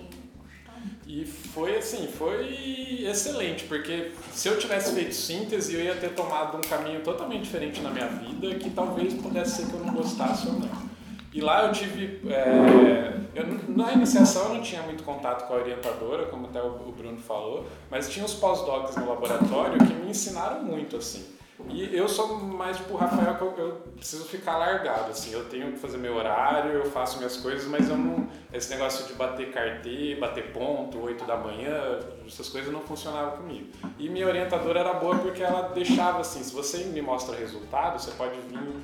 E 1.06 1.24
foi 1.24 1.76
assim, 1.76 2.06
foi 2.06 3.04
excelente, 3.04 3.64
porque 3.64 4.12
se 4.32 4.48
eu 4.48 4.58
tivesse 4.58 4.94
feito 4.94 5.14
síntese, 5.14 5.74
eu 5.74 5.80
ia 5.80 5.94
ter 5.96 6.14
tomado 6.14 6.56
um 6.56 6.60
caminho 6.60 7.00
totalmente 7.00 7.42
diferente 7.42 7.80
na 7.80 7.90
minha 7.90 8.06
vida, 8.06 8.54
que 8.54 8.70
talvez 8.70 9.14
pudesse 9.14 9.62
ser 9.62 9.66
que 9.66 9.74
eu 9.74 9.80
não 9.80 9.92
gostasse 9.92 10.46
ou 10.46 10.54
não. 10.54 10.92
E 11.32 11.40
lá 11.40 11.66
eu 11.66 11.72
tive. 11.72 12.20
é, 12.30 13.14
eu 13.34 13.46
na 13.68 13.92
iniciação 13.92 14.48
eu 14.48 14.54
não 14.54 14.62
tinha 14.62 14.82
muito 14.82 15.02
contato 15.02 15.46
com 15.48 15.54
a 15.54 15.56
orientadora, 15.56 16.26
como 16.26 16.46
até 16.46 16.62
o 16.62 16.82
o 16.86 16.92
Bruno 16.92 17.18
falou, 17.18 17.66
mas 17.90 18.08
tinha 18.08 18.24
os 18.24 18.34
pós-docs 18.34 18.96
no 18.96 19.08
laboratório 19.08 19.78
que 19.78 19.94
me 19.94 20.10
ensinaram 20.10 20.62
muito, 20.62 20.96
assim. 20.96 21.24
E 21.72 21.96
eu 21.96 22.08
sou 22.08 22.38
mais 22.38 22.76
tipo 22.76 22.94
o 22.94 22.96
Rafael, 22.96 23.36
que 23.36 23.60
eu, 23.60 23.82
preciso 23.96 24.24
ficar 24.24 24.58
largado, 24.58 25.10
assim. 25.10 25.32
Eu 25.32 25.44
tenho 25.46 25.72
que 25.72 25.78
fazer 25.78 25.96
meu 25.96 26.14
horário, 26.14 26.72
eu 26.72 26.84
faço 26.90 27.16
minhas 27.16 27.36
coisas, 27.36 27.66
mas 27.66 27.88
eu 27.88 27.96
não. 27.96 28.28
Esse 28.52 28.70
negócio 28.70 29.06
de 29.06 29.14
bater 29.14 29.50
cartê, 29.50 30.16
bater 30.16 30.52
ponto, 30.52 30.98
8 31.00 31.24
da 31.24 31.36
manhã, 31.36 31.98
essas 32.26 32.48
coisas 32.48 32.72
não 32.72 32.80
funcionavam 32.80 33.38
comigo. 33.38 33.68
E 33.98 34.08
minha 34.08 34.26
orientadora 34.26 34.80
era 34.80 34.94
boa 34.94 35.18
porque 35.18 35.42
ela 35.42 35.70
deixava 35.70 36.20
assim: 36.20 36.42
se 36.42 36.52
você 36.52 36.84
me 36.84 37.00
mostra 37.00 37.36
resultado, 37.36 37.98
você 37.98 38.10
pode 38.12 38.38
vir 38.48 38.82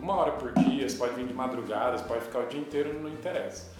uma 0.00 0.14
hora 0.16 0.32
por 0.32 0.52
dia, 0.52 0.88
você 0.88 0.96
pode 0.96 1.14
vir 1.14 1.26
de 1.26 1.34
madrugada, 1.34 1.98
você 1.98 2.04
pode 2.04 2.22
ficar 2.22 2.40
o 2.40 2.46
dia 2.46 2.60
inteiro, 2.60 2.98
não 2.98 3.10
interessa. 3.10 3.70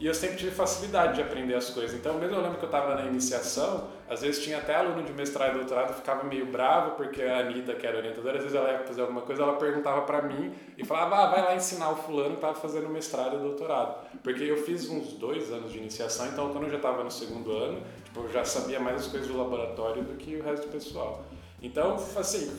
E 0.00 0.06
eu 0.06 0.14
sempre 0.14 0.38
tive 0.38 0.50
facilidade 0.50 1.16
de 1.16 1.20
aprender 1.20 1.54
as 1.54 1.68
coisas. 1.68 1.94
Então, 1.94 2.14
mesmo 2.14 2.34
eu 2.34 2.40
lembro 2.40 2.56
que 2.56 2.64
eu 2.64 2.68
estava 2.70 2.94
na 2.94 3.04
iniciação, 3.04 3.86
às 4.08 4.22
vezes 4.22 4.42
tinha 4.42 4.56
até 4.56 4.74
aluno 4.74 5.02
de 5.02 5.12
mestrado 5.12 5.56
e 5.56 5.58
doutorado 5.58 5.92
ficava 5.92 6.24
meio 6.24 6.46
bravo, 6.46 6.92
porque 6.92 7.20
a 7.20 7.40
Anitta, 7.40 7.74
que 7.74 7.86
era 7.86 7.98
orientadora, 7.98 8.38
às 8.38 8.42
vezes 8.42 8.56
ela 8.56 8.72
ia 8.72 8.78
fazer 8.78 9.02
alguma 9.02 9.20
coisa, 9.20 9.42
ela 9.42 9.56
perguntava 9.58 10.00
para 10.00 10.22
mim 10.22 10.54
e 10.78 10.86
falava, 10.86 11.16
ah, 11.16 11.26
vai 11.26 11.42
lá 11.42 11.54
ensinar 11.54 11.90
o 11.90 11.96
fulano 11.96 12.30
que 12.30 12.36
estava 12.36 12.54
fazendo 12.54 12.88
mestrado 12.88 13.36
e 13.36 13.40
doutorado. 13.40 14.08
Porque 14.22 14.42
eu 14.42 14.56
fiz 14.64 14.88
uns 14.88 15.12
dois 15.12 15.52
anos 15.52 15.70
de 15.70 15.76
iniciação, 15.76 16.28
então 16.28 16.48
quando 16.48 16.64
eu 16.64 16.70
já 16.70 16.76
estava 16.76 17.04
no 17.04 17.10
segundo 17.10 17.52
ano, 17.52 17.82
tipo, 18.02 18.20
eu 18.20 18.32
já 18.32 18.42
sabia 18.42 18.80
mais 18.80 19.02
as 19.02 19.06
coisas 19.06 19.28
do 19.28 19.36
laboratório 19.36 20.02
do 20.02 20.14
que 20.14 20.34
o 20.34 20.42
resto 20.42 20.66
do 20.66 20.72
pessoal. 20.72 21.26
Então, 21.60 21.96
assim, 22.16 22.50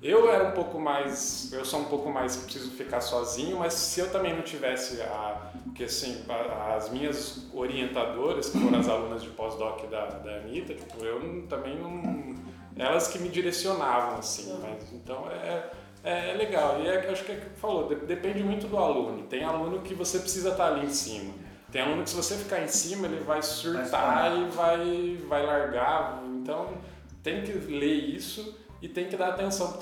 eu 0.00 0.30
era 0.30 0.44
um 0.48 0.52
pouco 0.52 0.78
mais, 0.78 1.50
eu 1.52 1.64
sou 1.64 1.80
um 1.80 1.84
pouco 1.84 2.08
mais 2.10 2.36
preciso 2.36 2.70
ficar 2.70 3.00
sozinho, 3.00 3.58
mas 3.58 3.74
se 3.74 3.98
eu 4.00 4.10
também 4.10 4.34
não 4.34 4.42
tivesse 4.42 5.00
a, 5.02 5.50
que 5.74 5.84
assim, 5.84 6.24
a- 6.28 6.74
as 6.76 6.90
minhas 6.90 7.46
orientadoras, 7.52 8.48
que 8.50 8.58
foram 8.60 8.78
as 8.78 8.88
alunas 8.88 9.22
de 9.22 9.28
pós-doc 9.30 9.84
da, 9.90 10.06
da 10.06 10.36
Anitta, 10.36 10.74
tipo, 10.74 11.04
eu 11.04 11.20
não- 11.20 11.46
também 11.46 11.76
não, 11.76 12.34
elas 12.76 13.08
que 13.08 13.18
me 13.18 13.28
direcionavam 13.28 14.18
assim, 14.18 14.56
mas 14.62 14.92
então 14.92 15.26
é 15.30 15.70
é, 16.04 16.30
é 16.30 16.34
legal. 16.34 16.80
E 16.80 16.86
é, 16.86 17.10
acho 17.10 17.24
que 17.24 17.32
é 17.32 17.34
o 17.34 17.40
que 17.40 17.60
falou, 17.60 17.88
de- 17.88 17.96
depende 18.06 18.40
muito 18.42 18.68
do 18.68 18.76
aluno. 18.78 19.24
Tem 19.24 19.42
aluno 19.42 19.80
que 19.80 19.94
você 19.94 20.20
precisa 20.20 20.50
estar 20.50 20.68
ali 20.68 20.86
em 20.86 20.90
cima. 20.90 21.34
Tem 21.72 21.82
aluno 21.82 22.04
que 22.04 22.10
se 22.10 22.14
você 22.16 22.36
ficar 22.36 22.62
em 22.62 22.68
cima, 22.68 23.08
ele 23.08 23.18
vai 23.24 23.42
surtar 23.42 24.38
e 24.38 24.44
vai 24.44 25.18
vai 25.28 25.44
largar. 25.44 26.22
Então, 26.24 26.68
tem 27.20 27.42
que 27.42 27.50
ler 27.52 27.94
isso 28.14 28.56
e 28.80 28.88
tem 28.88 29.08
que 29.08 29.16
dar 29.16 29.30
atenção 29.30 29.78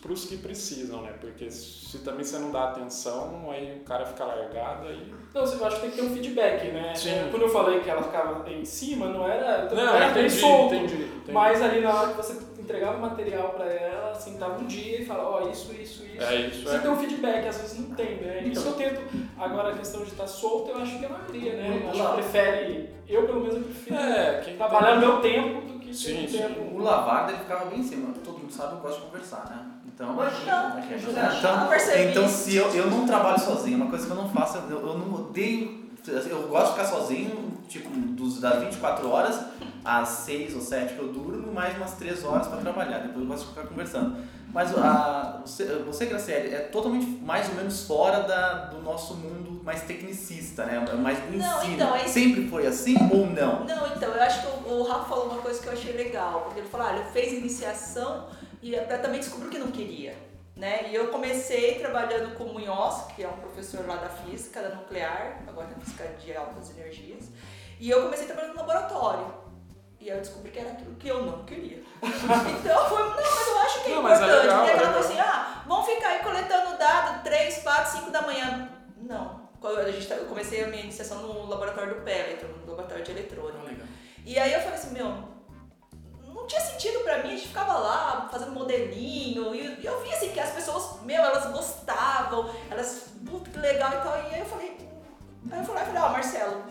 para 0.00 0.12
os 0.12 0.24
que 0.24 0.36
precisam, 0.36 1.02
né? 1.02 1.12
Porque 1.20 1.50
se 1.50 1.98
também 1.98 2.24
você 2.24 2.38
não 2.38 2.52
dá 2.52 2.70
atenção, 2.70 3.50
aí 3.50 3.78
o 3.80 3.84
cara 3.84 4.06
fica 4.06 4.24
largado 4.24 4.86
aí. 4.86 5.12
Não, 5.34 5.42
eu 5.44 5.66
acho 5.66 5.76
que 5.76 5.82
tem 5.82 5.90
que 5.90 5.96
ter 5.96 6.02
um 6.02 6.10
feedback, 6.10 6.72
né? 6.72 6.94
Sim. 6.94 7.10
É, 7.10 7.28
Quando 7.30 7.42
eu 7.42 7.48
falei 7.48 7.80
que 7.80 7.90
ela 7.90 8.02
ficava 8.02 8.48
em 8.48 8.64
cima, 8.64 9.08
não 9.08 9.26
era. 9.26 9.68
Não, 9.74 9.94
era 9.96 10.10
bem 10.10 10.26
entendi, 10.26 10.40
solto. 10.40 10.74
entendi, 10.74 10.94
entendi. 11.02 11.32
Mas 11.32 11.60
ali 11.60 11.80
na 11.80 11.92
hora 11.94 12.10
que 12.10 12.16
você 12.16 12.34
entregava 12.68 12.98
o 12.98 13.00
material 13.00 13.48
pra 13.50 13.64
ela, 13.64 14.14
sentava 14.14 14.60
um 14.60 14.66
dia 14.66 15.00
e 15.00 15.04
falava, 15.06 15.28
ó, 15.30 15.48
isso, 15.48 15.72
isso, 15.72 16.04
isso. 16.04 16.22
É 16.22 16.36
isso, 16.36 16.62
Você 16.68 16.76
é. 16.76 16.78
tem 16.80 16.90
um 16.90 16.96
feedback, 16.96 17.48
às 17.48 17.56
vezes 17.60 17.78
não 17.80 17.94
tem, 17.96 18.16
né? 18.16 18.38
Então. 18.40 18.52
Isso 18.52 18.68
eu 18.68 18.72
tento. 18.74 19.00
Agora 19.38 19.70
a 19.70 19.78
questão 19.78 20.02
de 20.02 20.10
estar 20.10 20.26
solto, 20.26 20.70
eu 20.70 20.76
acho 20.82 20.98
que 20.98 21.04
é 21.04 21.08
a 21.08 21.12
maioria, 21.12 21.52
né? 21.56 21.82
Eu 21.82 21.90
acho 21.90 22.08
que 22.08 22.14
prefere. 22.22 22.90
Eu, 23.08 23.22
pelo 23.26 23.40
menos, 23.40 23.56
eu 23.56 23.62
prefiro 23.62 23.96
É, 23.96 24.40
quem 24.44 24.56
trabalhar 24.56 24.96
no 24.96 25.00
tem- 25.22 25.40
meu 25.42 25.52
tempo 25.52 25.66
do 25.72 25.78
que 25.78 25.94
Sim, 25.94 26.22
ter 26.22 26.28
sim. 26.28 26.38
tempo. 26.38 26.60
O 26.76 26.82
Lavarda 26.82 27.32
ele 27.32 27.38
ficava 27.40 27.64
bem 27.66 27.80
em 27.80 27.82
cima. 27.82 28.12
Todo 28.22 28.38
mundo 28.38 28.52
sabe, 28.52 28.74
eu 28.74 28.80
gosto 28.80 29.00
de 29.00 29.06
conversar, 29.06 29.46
né? 29.48 29.66
Então, 29.86 30.12
Imagina, 30.12 30.76
É, 30.78 30.88
imagina. 30.92 31.34
então, 31.38 31.62
Eu 31.62 31.68
percebi 31.68 32.10
então 32.10 32.24
isso. 32.26 32.34
se 32.36 32.56
eu, 32.56 32.68
eu 32.74 32.86
não 32.88 33.04
trabalho 33.06 33.40
sozinho, 33.40 33.78
uma 33.78 33.86
coisa 33.90 34.04
que 34.06 34.12
eu 34.12 34.16
não 34.16 34.28
faço, 34.28 34.58
eu, 34.70 34.78
eu 34.86 34.98
não 34.98 35.12
odeio. 35.14 35.87
Eu 36.06 36.48
gosto 36.48 36.66
de 36.66 36.72
ficar 36.72 36.84
sozinho, 36.86 37.58
tipo, 37.68 37.90
dos, 37.90 38.40
das 38.40 38.62
24 38.64 39.08
horas, 39.10 39.38
às 39.84 40.08
6 40.08 40.54
ou 40.54 40.60
7 40.60 40.94
que 40.94 41.00
eu 41.00 41.12
durmo, 41.12 41.52
mais 41.52 41.76
umas 41.76 41.92
3 41.94 42.24
horas 42.24 42.46
para 42.46 42.58
trabalhar. 42.58 42.98
Depois 42.98 43.20
eu 43.22 43.26
gosto 43.26 43.42
de 43.44 43.48
ficar 43.50 43.66
conversando. 43.66 44.16
Mas 44.52 44.76
a, 44.78 45.42
você, 45.44 45.64
você, 45.86 46.06
Graciele, 46.06 46.54
é 46.54 46.60
totalmente 46.60 47.04
mais 47.22 47.48
ou 47.50 47.54
menos 47.56 47.84
fora 47.84 48.20
da, 48.20 48.66
do 48.66 48.80
nosso 48.80 49.14
mundo 49.14 49.62
mais 49.62 49.82
tecnicista, 49.82 50.64
né? 50.64 50.80
Mais 50.96 51.18
do 51.18 51.36
Não, 51.36 51.58
ensino. 51.58 51.74
então, 51.74 51.94
é 51.94 52.04
isso- 52.04 52.14
Sempre 52.14 52.48
foi 52.48 52.66
assim 52.66 52.96
ou 53.12 53.26
não? 53.26 53.64
Não, 53.66 53.86
então, 53.94 54.10
eu 54.10 54.22
acho 54.22 54.40
que 54.40 54.46
o, 54.70 54.72
o 54.72 54.82
Rafa 54.84 55.04
falou 55.04 55.26
uma 55.26 55.42
coisa 55.42 55.60
que 55.60 55.66
eu 55.68 55.72
achei 55.74 55.92
legal, 55.92 56.40
porque 56.44 56.60
ele 56.60 56.68
falou, 56.68 56.86
olha, 56.86 57.04
fez 57.12 57.34
iniciação 57.34 58.26
e 58.62 58.74
até 58.74 58.96
também 58.96 59.20
descobriu 59.20 59.50
que 59.50 59.58
não 59.58 59.70
queria. 59.70 60.16
Né? 60.58 60.88
E 60.90 60.94
eu 60.96 61.06
comecei 61.08 61.78
trabalhando 61.78 62.34
com 62.36 62.42
o 62.44 62.52
Munhoz, 62.54 63.04
que 63.14 63.22
é 63.22 63.28
um 63.28 63.36
professor 63.36 63.86
lá 63.86 63.94
da 63.94 64.08
física, 64.08 64.60
da 64.60 64.70
nuclear, 64.74 65.38
agora 65.46 65.68
na 65.68 65.76
física 65.76 66.04
de 66.18 66.36
altas 66.36 66.70
energias. 66.76 67.26
E 67.78 67.88
eu 67.88 68.02
comecei 68.02 68.26
trabalhando 68.26 68.54
no 68.54 68.60
laboratório. 68.62 69.34
E 70.00 70.10
aí 70.10 70.16
eu 70.16 70.20
descobri 70.20 70.50
que 70.50 70.58
era 70.58 70.70
aquilo 70.70 70.96
que 70.96 71.06
eu 71.08 71.22
não 71.24 71.44
queria. 71.44 71.80
Então 72.02 72.88
foi, 72.88 73.02
não, 73.02 73.14
mas 73.14 73.46
eu 73.48 73.58
acho 73.60 73.84
que 73.84 73.90
é 73.92 73.94
Não, 73.94 74.08
é 74.08 74.12
importante. 74.14 74.42
legal, 74.42 74.60
Tem 74.64 74.70
é 74.70 74.74
aquela 74.74 74.88
legal. 74.88 74.92
coisa 74.94 75.08
assim, 75.08 75.20
ah, 75.20 75.62
vamos 75.66 75.86
ficar 75.86 76.08
aí 76.08 76.18
coletando 76.24 76.76
dado 76.78 77.22
3, 77.22 77.58
4, 77.62 77.98
5 78.00 78.10
da 78.10 78.22
manhã. 78.22 78.68
Não. 78.96 79.48
A 79.62 79.90
gente, 79.92 80.06
tá- 80.08 80.14
eu 80.16 80.26
comecei 80.26 80.64
a 80.64 80.68
minha 80.68 80.82
iniciação 80.82 81.18
no 81.22 81.46
laboratório 81.46 81.94
do 81.96 82.00
Péletro, 82.02 82.48
no 82.48 82.66
laboratório 82.70 83.04
de 83.04 83.10
eletrônica. 83.12 83.58
legal. 83.62 83.86
E 84.24 84.38
aí 84.38 84.52
eu 84.52 84.60
falei 84.60 84.74
assim, 84.74 84.92
meu, 84.92 85.12
tinha 86.48 86.60
sentido 86.60 87.00
pra 87.04 87.18
mim, 87.18 87.28
a 87.28 87.36
gente 87.36 87.48
ficava 87.48 87.74
lá 87.74 88.28
fazendo 88.32 88.52
modelinho, 88.52 89.54
e 89.54 89.84
eu 89.84 90.00
via 90.00 90.16
assim 90.16 90.32
que 90.32 90.40
as 90.40 90.50
pessoas, 90.50 91.00
meu, 91.02 91.22
elas 91.22 91.52
gostavam, 91.52 92.50
elas, 92.70 93.10
que 93.52 93.58
legal 93.58 93.90
e 93.90 93.96
tal, 93.96 94.16
e 94.16 94.34
aí 94.34 94.40
eu 94.40 94.46
falei, 94.46 94.76
aí 95.52 95.58
eu 95.58 95.64
falei, 95.64 95.84
ó, 95.96 96.08
Marcelo, 96.08 96.64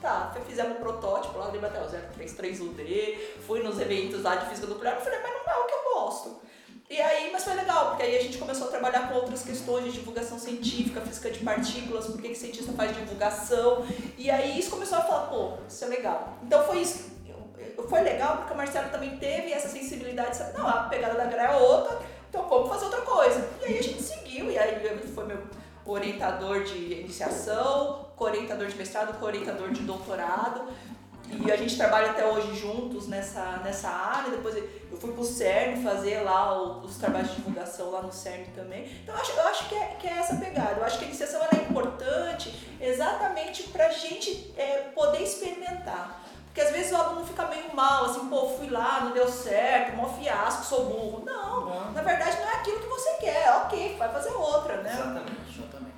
tá, 0.00 0.34
fizemos 0.46 0.76
um 0.76 0.80
protótipo 0.80 1.38
lá 1.38 1.46
do 1.46 1.52
Libatel 1.52 1.86
033UD, 2.18 3.18
fui 3.46 3.62
nos 3.62 3.78
eventos 3.78 4.22
lá 4.22 4.36
de 4.36 4.46
física 4.48 4.66
nuclear, 4.66 4.96
eu 4.96 5.00
falei, 5.00 5.20
mas 5.22 5.32
não 5.32 5.52
é 5.52 5.58
o 5.58 5.66
que 5.66 5.74
eu 5.74 5.94
gosto. 5.94 6.42
E 6.90 7.00
aí, 7.00 7.30
mas 7.32 7.44
foi 7.44 7.54
legal, 7.54 7.88
porque 7.88 8.02
aí 8.02 8.18
a 8.18 8.22
gente 8.22 8.36
começou 8.36 8.66
a 8.66 8.70
trabalhar 8.70 9.08
com 9.08 9.14
outras 9.14 9.42
questões 9.42 9.84
de 9.84 9.92
divulgação 9.92 10.38
científica, 10.38 11.00
física 11.00 11.30
de 11.30 11.38
partículas, 11.38 12.06
por 12.06 12.20
que 12.20 12.28
que 12.28 12.34
cientista 12.34 12.70
faz 12.72 12.94
divulgação. 12.94 13.86
E 14.18 14.30
aí 14.30 14.58
isso 14.58 14.68
começou 14.68 14.98
a 14.98 15.00
falar, 15.00 15.28
pô, 15.28 15.52
isso 15.66 15.82
é 15.86 15.88
legal. 15.88 16.36
Então 16.42 16.62
foi 16.64 16.80
isso. 16.80 17.11
Foi 17.88 18.00
legal 18.00 18.38
porque 18.38 18.52
o 18.52 18.56
Marcelo 18.56 18.90
também 18.90 19.16
teve 19.18 19.52
essa 19.52 19.68
sensibilidade, 19.68 20.36
sabe? 20.36 20.56
Não, 20.56 20.66
a 20.66 20.84
pegada 20.84 21.14
da 21.14 21.24
Gra 21.24 21.52
é 21.52 21.56
outra, 21.56 21.98
então 22.28 22.48
vamos 22.48 22.68
fazer 22.68 22.84
outra 22.86 23.02
coisa. 23.02 23.48
E 23.60 23.64
aí 23.64 23.78
a 23.78 23.82
gente 23.82 24.02
seguiu, 24.02 24.50
e 24.50 24.58
aí 24.58 24.84
ele 24.84 25.06
foi 25.08 25.24
meu 25.24 25.42
orientador 25.84 26.62
de 26.62 27.00
iniciação, 27.00 28.06
co-orientador 28.16 28.66
de 28.66 28.76
mestrado, 28.76 29.18
co-orientador 29.18 29.70
de 29.70 29.82
doutorado. 29.82 30.68
E 31.44 31.50
a 31.50 31.56
gente 31.56 31.76
trabalha 31.76 32.10
até 32.10 32.26
hoje 32.26 32.54
juntos 32.56 33.08
nessa, 33.08 33.58
nessa 33.64 33.88
área. 33.88 34.30
Depois 34.30 34.54
eu 34.56 34.96
fui 34.98 35.12
pro 35.12 35.24
CERN 35.24 35.82
fazer 35.82 36.20
lá 36.20 36.60
os 36.82 36.96
trabalhos 36.96 37.30
de 37.30 37.36
divulgação 37.36 37.90
lá 37.90 38.02
no 38.02 38.12
CERN 38.12 38.44
também. 38.54 38.84
Então 39.02 39.14
eu 39.14 39.20
acho, 39.20 39.32
eu 39.32 39.48
acho 39.48 39.68
que, 39.68 39.74
é, 39.74 39.96
que 39.98 40.06
é 40.06 40.18
essa 40.18 40.36
pegada. 40.36 40.80
Eu 40.80 40.84
acho 40.84 40.98
que 40.98 41.04
a 41.04 41.08
iniciação 41.08 41.40
é 41.42 41.56
importante 41.56 42.54
exatamente 42.80 43.62
pra 43.64 43.88
gente 43.90 44.52
é, 44.58 44.90
poder 44.94 45.22
experimentar. 45.22 46.22
Porque 46.52 46.60
às 46.60 46.70
vezes 46.70 46.92
o 46.92 46.96
aluno 46.96 47.24
fica 47.24 47.46
meio 47.46 47.74
mal, 47.74 48.04
assim, 48.04 48.28
pô, 48.28 48.46
fui 48.58 48.68
lá, 48.68 49.00
não 49.00 49.12
deu 49.12 49.26
certo, 49.26 49.96
mó 49.96 50.06
fiasco, 50.06 50.62
sou 50.66 50.84
burro. 50.84 51.22
Não, 51.24 51.64
Não. 51.64 51.92
na 51.92 52.02
verdade 52.02 52.36
não 52.42 52.46
é 52.50 52.56
aquilo 52.56 52.78
que 52.78 52.88
você 52.88 53.10
quer. 53.14 53.50
Ok, 53.64 53.96
vai 53.98 54.12
fazer 54.12 54.34
outra, 54.34 54.76
né? 54.82 54.92
Exatamente, 54.92 55.58
exatamente. 55.58 55.91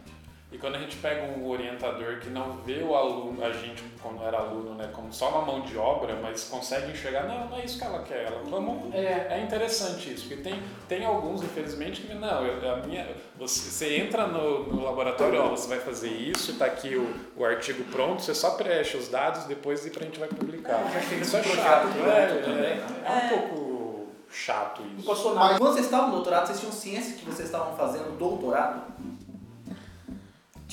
E 0.54 0.58
quando 0.58 0.76
a 0.76 0.78
gente 0.78 0.94
pega 0.98 1.20
um 1.36 1.48
orientador 1.48 2.20
que 2.20 2.30
não 2.30 2.58
vê 2.58 2.80
o 2.80 2.94
aluno, 2.94 3.44
a 3.44 3.50
gente 3.50 3.82
quando 4.00 4.22
era 4.22 4.38
aluno, 4.38 4.76
né, 4.76 4.88
como 4.92 5.12
só 5.12 5.28
uma 5.30 5.42
mão 5.42 5.62
de 5.62 5.76
obra, 5.76 6.16
mas 6.22 6.44
consegue 6.44 6.92
enxergar, 6.92 7.24
não, 7.24 7.48
não 7.48 7.58
é 7.58 7.64
isso 7.64 7.76
que 7.76 7.82
ela 7.84 8.04
quer, 8.04 8.26
ela 8.26 8.40
vamos 8.48 8.94
É. 8.94 9.26
é 9.30 9.40
interessante 9.42 10.12
isso, 10.14 10.28
porque 10.28 10.42
tem, 10.44 10.62
tem 10.88 11.04
alguns, 11.04 11.42
infelizmente, 11.42 12.02
que 12.02 12.14
não, 12.14 12.46
eu, 12.46 12.72
a 12.72 12.76
minha, 12.86 13.04
você, 13.36 13.68
você 13.68 13.96
entra 13.96 14.28
no, 14.28 14.62
no 14.72 14.84
laboratório, 14.84 15.42
ó, 15.42 15.48
você 15.48 15.66
vai 15.66 15.80
fazer 15.80 16.10
isso, 16.10 16.56
tá 16.56 16.66
aqui 16.66 16.94
o, 16.94 17.12
o 17.36 17.44
artigo 17.44 17.82
pronto, 17.90 18.22
você 18.22 18.32
só 18.32 18.50
preenche 18.52 18.96
os 18.96 19.08
dados, 19.08 19.46
depois 19.46 19.84
e 19.84 19.88
a 19.90 20.02
gente 20.04 20.20
vai 20.20 20.28
publicar. 20.28 20.84
Chega 21.08 21.20
Isso 21.22 21.36
é 21.36 21.42
chato, 21.42 21.88
é, 22.06 22.26
pronto 22.26 22.44
também, 22.44 22.64
é, 22.64 22.74
né? 22.76 22.86
é 23.04 23.10
um 23.26 23.28
pouco 23.40 24.08
chato 24.30 24.82
Não 24.82 24.98
isso. 24.98 25.06
posso 25.06 25.22
sonar. 25.24 25.44
Mas- 25.50 25.58
Quando 25.58 25.72
vocês 25.72 25.86
estavam 25.86 26.08
no 26.10 26.14
doutorado, 26.14 26.46
vocês 26.46 26.60
tinham 26.60 26.72
ciência 26.72 27.16
que 27.16 27.24
vocês 27.24 27.46
estavam 27.48 27.76
fazendo 27.76 28.16
doutorado? 28.16 28.82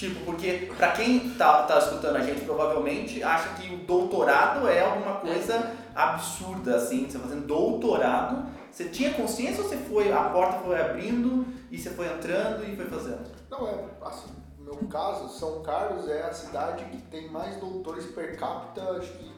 Tipo, 0.02 0.26
porque 0.26 0.72
pra 0.76 0.94
quem 0.94 1.30
tá, 1.36 1.62
tá 1.62 1.78
escutando 1.78 2.16
a 2.16 2.22
gente, 2.22 2.44
provavelmente 2.44 3.22
acha 3.22 3.50
que 3.50 3.72
o 3.72 3.78
doutorado 3.86 4.68
é 4.68 4.82
alguma 4.82 5.18
coisa 5.18 5.76
absurda, 5.94 6.78
assim, 6.78 7.08
você 7.08 7.20
fazendo 7.20 7.46
doutorado. 7.46 8.50
Você 8.72 8.86
tinha 8.86 9.14
consciência 9.14 9.62
ou 9.62 9.70
você 9.70 9.78
foi, 9.78 10.12
a 10.12 10.24
porta 10.24 10.58
foi 10.66 10.82
abrindo 10.82 11.46
e 11.70 11.78
você 11.78 11.92
foi 11.92 12.08
entrando 12.08 12.68
e 12.68 12.76
foi 12.76 12.86
fazendo? 12.88 13.30
Não, 13.48 13.68
é 13.68 13.76
assim, 14.02 14.32
no 14.58 14.74
meu 14.74 14.90
caso, 14.90 15.30
São 15.30 15.62
Carlos 15.62 16.10
é 16.10 16.24
a 16.24 16.34
cidade 16.34 16.84
que 16.86 16.98
tem 17.04 17.30
mais 17.30 17.58
doutores 17.58 18.08
per 18.08 18.36
capita, 18.40 18.82
acho 18.94 19.12
que 19.12 19.32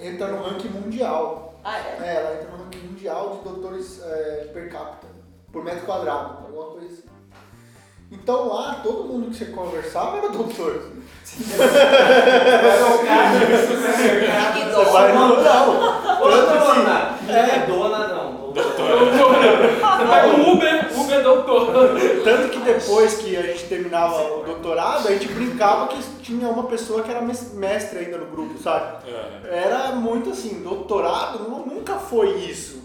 entra 0.00 0.32
no 0.32 0.42
ranking 0.42 0.70
mundial. 0.70 1.60
Ah, 1.62 1.78
é? 1.78 1.98
É, 2.02 2.14
ela 2.16 2.34
entra 2.34 2.50
no 2.50 2.64
ranking 2.64 2.88
mundial 2.88 3.36
de 3.36 3.48
doutores 3.48 4.02
é, 4.02 4.50
per 4.52 4.68
capita, 4.68 5.06
por 5.52 5.62
metro 5.62 5.86
quadrado, 5.86 6.44
alguma 6.44 6.72
coisa 6.72 6.86
assim. 6.92 7.15
Então 8.10 8.48
lá, 8.48 8.80
todo 8.82 9.04
mundo 9.04 9.30
que 9.30 9.36
você 9.36 9.46
conversava 9.46 10.18
era 10.18 10.28
doutor. 10.30 10.90
Que 11.26 11.42
Você 14.64 14.84
vai 14.92 15.12
no 15.12 15.42
não. 15.42 16.22
Ô, 16.22 16.28
Tanto 16.30 16.50
assim, 16.52 16.80
dona! 16.80 17.18
É 17.28 17.66
dona 17.66 18.08
não. 18.08 18.52
Você 18.52 20.04
vai 20.04 20.36
no 20.36 20.52
Uber, 20.52 20.88
Uber 20.98 21.22
doutor. 21.22 21.66
Tanto 22.24 22.48
que 22.50 22.58
depois 22.60 23.14
que 23.16 23.36
a 23.36 23.42
gente 23.42 23.64
terminava 23.64 24.22
o 24.22 24.44
doutorado, 24.44 25.08
a 25.08 25.12
gente 25.12 25.28
brincava 25.28 25.88
que 25.88 25.98
tinha 26.22 26.48
uma 26.48 26.64
pessoa 26.64 27.02
que 27.02 27.10
era 27.10 27.20
mes- 27.20 27.52
mestre 27.54 27.98
ainda 27.98 28.18
no 28.18 28.26
grupo, 28.26 28.58
sabe? 28.62 29.04
É. 29.08 29.64
Era 29.64 29.92
muito 29.96 30.30
assim, 30.30 30.62
doutorado 30.62 31.40
nu- 31.48 31.66
nunca 31.66 31.94
foi 31.96 32.30
isso. 32.38 32.82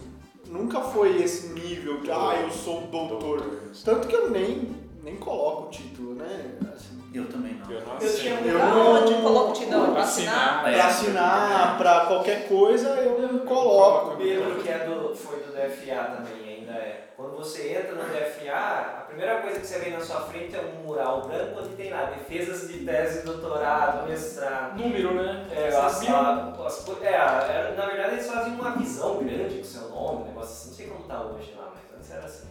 Nunca 0.50 0.82
foi 0.82 1.22
esse 1.22 1.50
nível 1.54 2.02
de, 2.02 2.12
ah, 2.12 2.36
eu 2.44 2.52
sou 2.52 2.82
doutor. 2.82 3.44
Tanto 3.86 4.08
que 4.08 4.16
eu 4.16 4.30
nem, 4.30 4.76
nem 5.04 5.16
coloco 5.18 5.64
o 5.64 5.70
título, 5.70 6.16
né? 6.16 6.52
Assim, 6.74 7.02
Eu 7.14 7.28
também 7.28 7.54
não. 7.56 7.72
Eu 7.72 7.82
não 7.86 7.98
Eu 8.00 8.16
tinha. 8.16 8.34
Eu 8.40 8.60
Pra 8.60 8.76
onde? 8.76 9.14
Coloca 9.22 9.50
o 9.50 9.54
tidão 9.54 9.92
pra 9.94 10.02
Assinar. 10.04 10.66
assinar? 10.66 10.70
É. 10.70 10.74
pra 10.78 10.88
assinar, 10.88 11.78
pra 11.78 12.06
qualquer 12.06 12.48
coisa, 12.48 12.90
eu 12.90 13.40
coloco. 13.40 14.14
O 14.14 14.18
Pedro, 14.18 14.56
que 14.62 14.70
é 14.70 14.80
do, 14.86 15.16
foi 15.16 15.40
do 15.40 15.52
DFA 15.52 16.04
também, 16.18 16.56
ainda 16.60 16.72
é. 16.74 17.08
Quando 17.18 17.38
você 17.38 17.74
entra 17.74 17.94
no 17.94 18.04
DFA, 18.04 18.52
a 18.56 19.04
primeira 19.08 19.42
coisa 19.42 19.60
que 19.60 19.68
você 19.68 19.78
vê 19.80 19.90
na 19.92 20.00
sua 20.00 20.22
frente 20.22 20.56
é 20.56 20.62
um 20.62 20.84
mural 20.88 21.22
branco 21.28 21.60
onde 21.60 21.76
tem 21.76 21.92
lá 21.92 22.06
defesas 22.06 22.68
de 22.68 22.84
tese, 22.86 23.24
doutorado, 23.26 24.08
mestrado. 24.08 24.80
Número, 24.80 25.14
né? 25.14 25.46
É, 25.52 25.68
as, 25.68 25.76
a- 26.10 26.54
as 26.66 26.88
é, 27.04 27.76
na 27.78 27.86
verdade 27.86 28.14
eles 28.16 28.28
faziam 28.28 28.56
uma 28.56 28.72
visão 28.72 29.18
grande 29.20 29.58
com 29.60 29.64
seu 29.64 29.90
nome, 29.90 30.24
um 30.24 30.28
negócio 30.28 30.52
assim, 30.52 30.68
não 30.70 30.76
sei 30.76 30.88
como 30.88 31.04
tá 31.04 31.22
hoje 31.22 31.54
lá, 31.58 31.72
mas 31.76 31.96
antes 31.98 32.12
era 32.12 32.26
assim. 32.26 32.48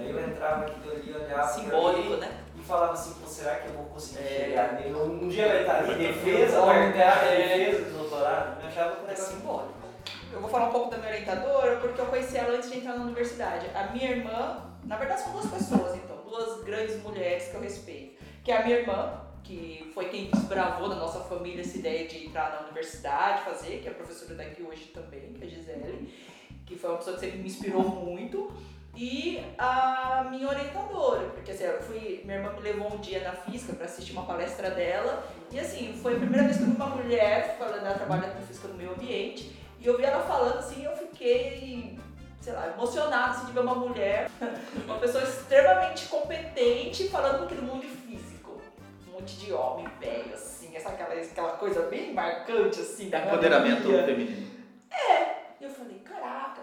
Daí 0.00 0.10
eu 0.10 0.20
entrava 0.28 0.64
aqui 0.64 0.90
ali, 0.90 1.12
olhava 1.14 1.46
Simbólico, 1.52 2.16
né? 2.16 2.40
e 2.56 2.62
falava 2.62 2.92
assim, 2.94 3.14
pô, 3.20 3.26
será 3.26 3.56
que 3.56 3.68
eu 3.68 3.74
vou 3.74 3.84
conseguir 3.86 4.24
É. 4.24 4.44
chegar 4.44 4.72
nele? 4.74 4.94
Um 4.94 5.28
dia 5.28 5.46
vai 5.46 5.60
estar 5.60 5.76
ali, 5.76 5.94
defesa, 6.06 6.64
marcar, 6.64 7.20
defesa 7.26 7.84
do 7.90 7.98
doutorado, 7.98 8.62
eu 8.62 8.68
achava 8.68 8.96
que 8.96 9.04
É 9.04 9.08
negócio 9.08 9.34
simbólico. 9.36 9.74
Eu 10.32 10.40
vou 10.40 10.48
falar 10.48 10.68
um 10.68 10.72
pouco 10.72 10.90
da 10.90 10.96
minha 10.98 11.10
orientadora, 11.10 11.76
porque 11.76 12.00
eu 12.00 12.06
conheci 12.06 12.36
ela 12.36 12.54
antes 12.56 12.70
de 12.70 12.78
entrar 12.78 12.96
na 12.96 13.04
universidade. 13.04 13.66
A 13.74 13.88
minha 13.92 14.10
irmã, 14.10 14.62
na 14.84 14.96
verdade 14.96 15.20
são 15.22 15.32
duas 15.32 15.46
pessoas, 15.46 15.94
então, 15.96 16.16
duas 16.24 16.62
grandes 16.64 17.02
mulheres 17.02 17.48
que 17.48 17.54
eu 17.56 17.60
respeito. 17.60 18.22
Que 18.42 18.52
é 18.52 18.56
a 18.58 18.64
minha 18.64 18.78
irmã, 18.78 19.20
que 19.42 19.90
foi 19.92 20.08
quem 20.08 20.30
desbravou 20.30 20.88
na 20.88 20.94
nossa 20.94 21.20
família 21.20 21.60
essa 21.60 21.76
ideia 21.76 22.06
de 22.06 22.26
entrar 22.26 22.52
na 22.52 22.60
universidade, 22.60 23.42
fazer, 23.42 23.80
que 23.80 23.88
é 23.88 23.90
a 23.90 23.94
professora 23.94 24.34
daqui 24.34 24.62
hoje 24.62 24.84
também, 24.94 25.32
que 25.34 25.42
é 25.44 25.46
a 25.46 25.50
Gisele, 25.50 26.14
que 26.64 26.76
foi 26.76 26.90
uma 26.90 26.98
pessoa 26.98 27.16
que 27.16 27.20
sempre 27.20 27.38
me 27.38 27.46
inspirou 27.48 27.82
muito. 27.82 28.52
E 28.94 29.42
a 29.56 30.26
minha 30.30 30.48
orientadora, 30.48 31.26
porque 31.30 31.52
assim, 31.52 31.64
eu 31.64 31.80
fui, 31.80 32.22
minha 32.24 32.38
irmã 32.38 32.52
me 32.52 32.60
levou 32.60 32.92
um 32.92 32.98
dia 32.98 33.22
na 33.22 33.32
física 33.32 33.72
para 33.72 33.86
assistir 33.86 34.12
uma 34.12 34.26
palestra 34.26 34.70
dela, 34.70 35.24
e 35.50 35.58
assim, 35.58 35.98
foi 36.02 36.16
a 36.16 36.18
primeira 36.18 36.44
vez 36.44 36.56
que 36.56 36.64
eu 36.64 36.66
vi 36.70 36.76
uma 36.76 36.86
mulher 36.86 37.56
falando, 37.58 37.86
ela 37.86 37.94
trabalha 37.94 38.28
com 38.28 38.42
física 38.42 38.68
no 38.68 38.74
meio 38.74 38.92
ambiente, 38.92 39.56
e 39.78 39.86
eu 39.86 39.96
vi 39.96 40.04
ela 40.04 40.22
falando 40.24 40.58
assim, 40.58 40.84
eu 40.84 40.94
fiquei, 40.96 41.98
sei 42.40 42.52
lá, 42.52 42.68
emocionada 42.68 43.30
assim, 43.30 43.46
de 43.46 43.52
ver 43.52 43.60
uma 43.60 43.74
mulher, 43.74 44.28
uma 44.84 44.98
pessoa 44.98 45.22
extremamente 45.24 46.06
competente 46.08 47.08
falando 47.08 47.38
pouquinho 47.38 47.62
do 47.62 47.66
mundo 47.66 47.86
físico. 47.86 48.60
Um 49.08 49.12
monte 49.12 49.36
de 49.36 49.52
homem 49.52 49.86
velho, 49.98 50.34
assim, 50.34 50.76
essa, 50.76 50.90
aquela, 50.90 51.14
aquela 51.14 51.52
coisa 51.52 51.82
bem 51.82 52.12
marcante, 52.12 52.80
assim, 52.80 53.08
da 53.08 53.20
Empoderamento 53.20 53.84
feminino. 54.04 54.50
E 55.60 55.64
eu 55.64 55.70
falei, 55.70 55.98
caraca, 56.00 56.60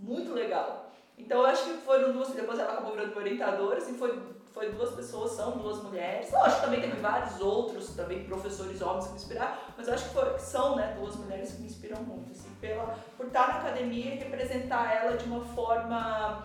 muito 0.00 0.32
legal. 0.34 0.92
Então 1.16 1.38
eu 1.38 1.46
acho 1.46 1.64
que 1.64 1.72
foram 1.78 2.12
duas, 2.12 2.30
depois 2.30 2.58
ela 2.58 2.72
acabou 2.72 2.92
virando 2.92 3.16
orientadora, 3.16 3.78
assim, 3.78 3.94
foi, 3.94 4.20
foi 4.52 4.72
duas 4.72 4.94
pessoas, 4.94 5.32
são 5.32 5.52
duas 5.52 5.82
mulheres. 5.82 6.30
Lógico, 6.32 6.62
também 6.62 6.80
teve 6.80 7.00
vários 7.00 7.40
outros, 7.40 7.94
também 7.94 8.24
professores 8.24 8.82
homens 8.82 9.06
que 9.06 9.10
me 9.12 9.16
inspiraram, 9.16 9.56
mas 9.76 9.88
eu 9.88 9.94
acho 9.94 10.08
que, 10.08 10.14
foi, 10.14 10.34
que 10.34 10.42
são, 10.42 10.76
né, 10.76 10.96
duas 10.98 11.16
mulheres 11.16 11.52
que 11.52 11.60
me 11.60 11.66
inspiram 11.66 12.02
muito, 12.02 12.32
assim, 12.32 12.48
pela, 12.60 12.98
por 13.16 13.26
estar 13.26 13.48
na 13.48 13.54
academia 13.60 14.14
e 14.14 14.18
representar 14.18 14.92
ela 14.92 15.16
de 15.16 15.24
uma 15.24 15.44
forma 15.44 16.44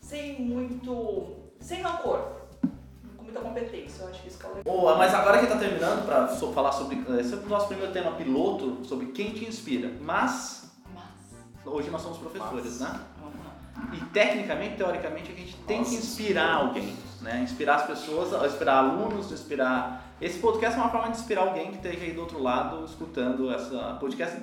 sem 0.00 0.40
muito, 0.40 1.36
sem 1.60 1.80
rancor, 1.80 2.44
com 3.16 3.24
muita 3.24 3.40
competência, 3.40 4.02
eu 4.02 4.08
acho 4.10 4.22
que 4.22 4.28
isso 4.28 4.38
que 4.38 4.46
é 4.46 4.48
o 4.50 4.54
legal. 4.54 4.76
Boa, 4.76 4.96
mas 4.96 5.14
agora 5.14 5.38
que 5.38 5.46
tá 5.46 5.56
terminando 5.56 6.04
para 6.04 6.28
falar 6.28 6.72
sobre. 6.72 7.02
Esse 7.18 7.34
é 7.34 7.36
o 7.36 7.48
nosso 7.48 7.68
primeiro 7.68 7.92
tema 7.92 8.12
piloto, 8.12 8.84
sobre 8.84 9.06
quem 9.06 9.32
te 9.32 9.46
inspira. 9.46 9.90
Mas, 10.00 10.70
Mas, 10.92 11.64
hoje 11.64 11.90
nós 11.90 12.02
somos 12.02 12.18
professores, 12.18 12.80
Mas. 12.80 12.92
né? 12.92 13.00
E 13.92 14.00
tecnicamente, 14.06 14.76
teoricamente, 14.76 15.32
a 15.32 15.34
gente 15.34 15.56
tem 15.66 15.84
que 15.84 15.94
inspirar 15.94 16.54
alguém, 16.54 16.94
né? 17.20 17.42
Inspirar 17.42 17.76
as 17.76 17.86
pessoas, 17.86 18.32
inspirar 18.44 18.78
alunos, 18.78 19.30
inspirar. 19.30 20.14
Esse 20.20 20.38
podcast 20.38 20.78
é 20.78 20.82
uma 20.82 20.90
forma 20.90 21.10
de 21.10 21.18
inspirar 21.18 21.42
alguém 21.42 21.70
que 21.70 21.76
esteja 21.76 22.04
aí 22.04 22.12
do 22.12 22.20
outro 22.20 22.42
lado 22.42 22.84
escutando 22.84 23.50
essa 23.52 23.96
podcast. 24.00 24.40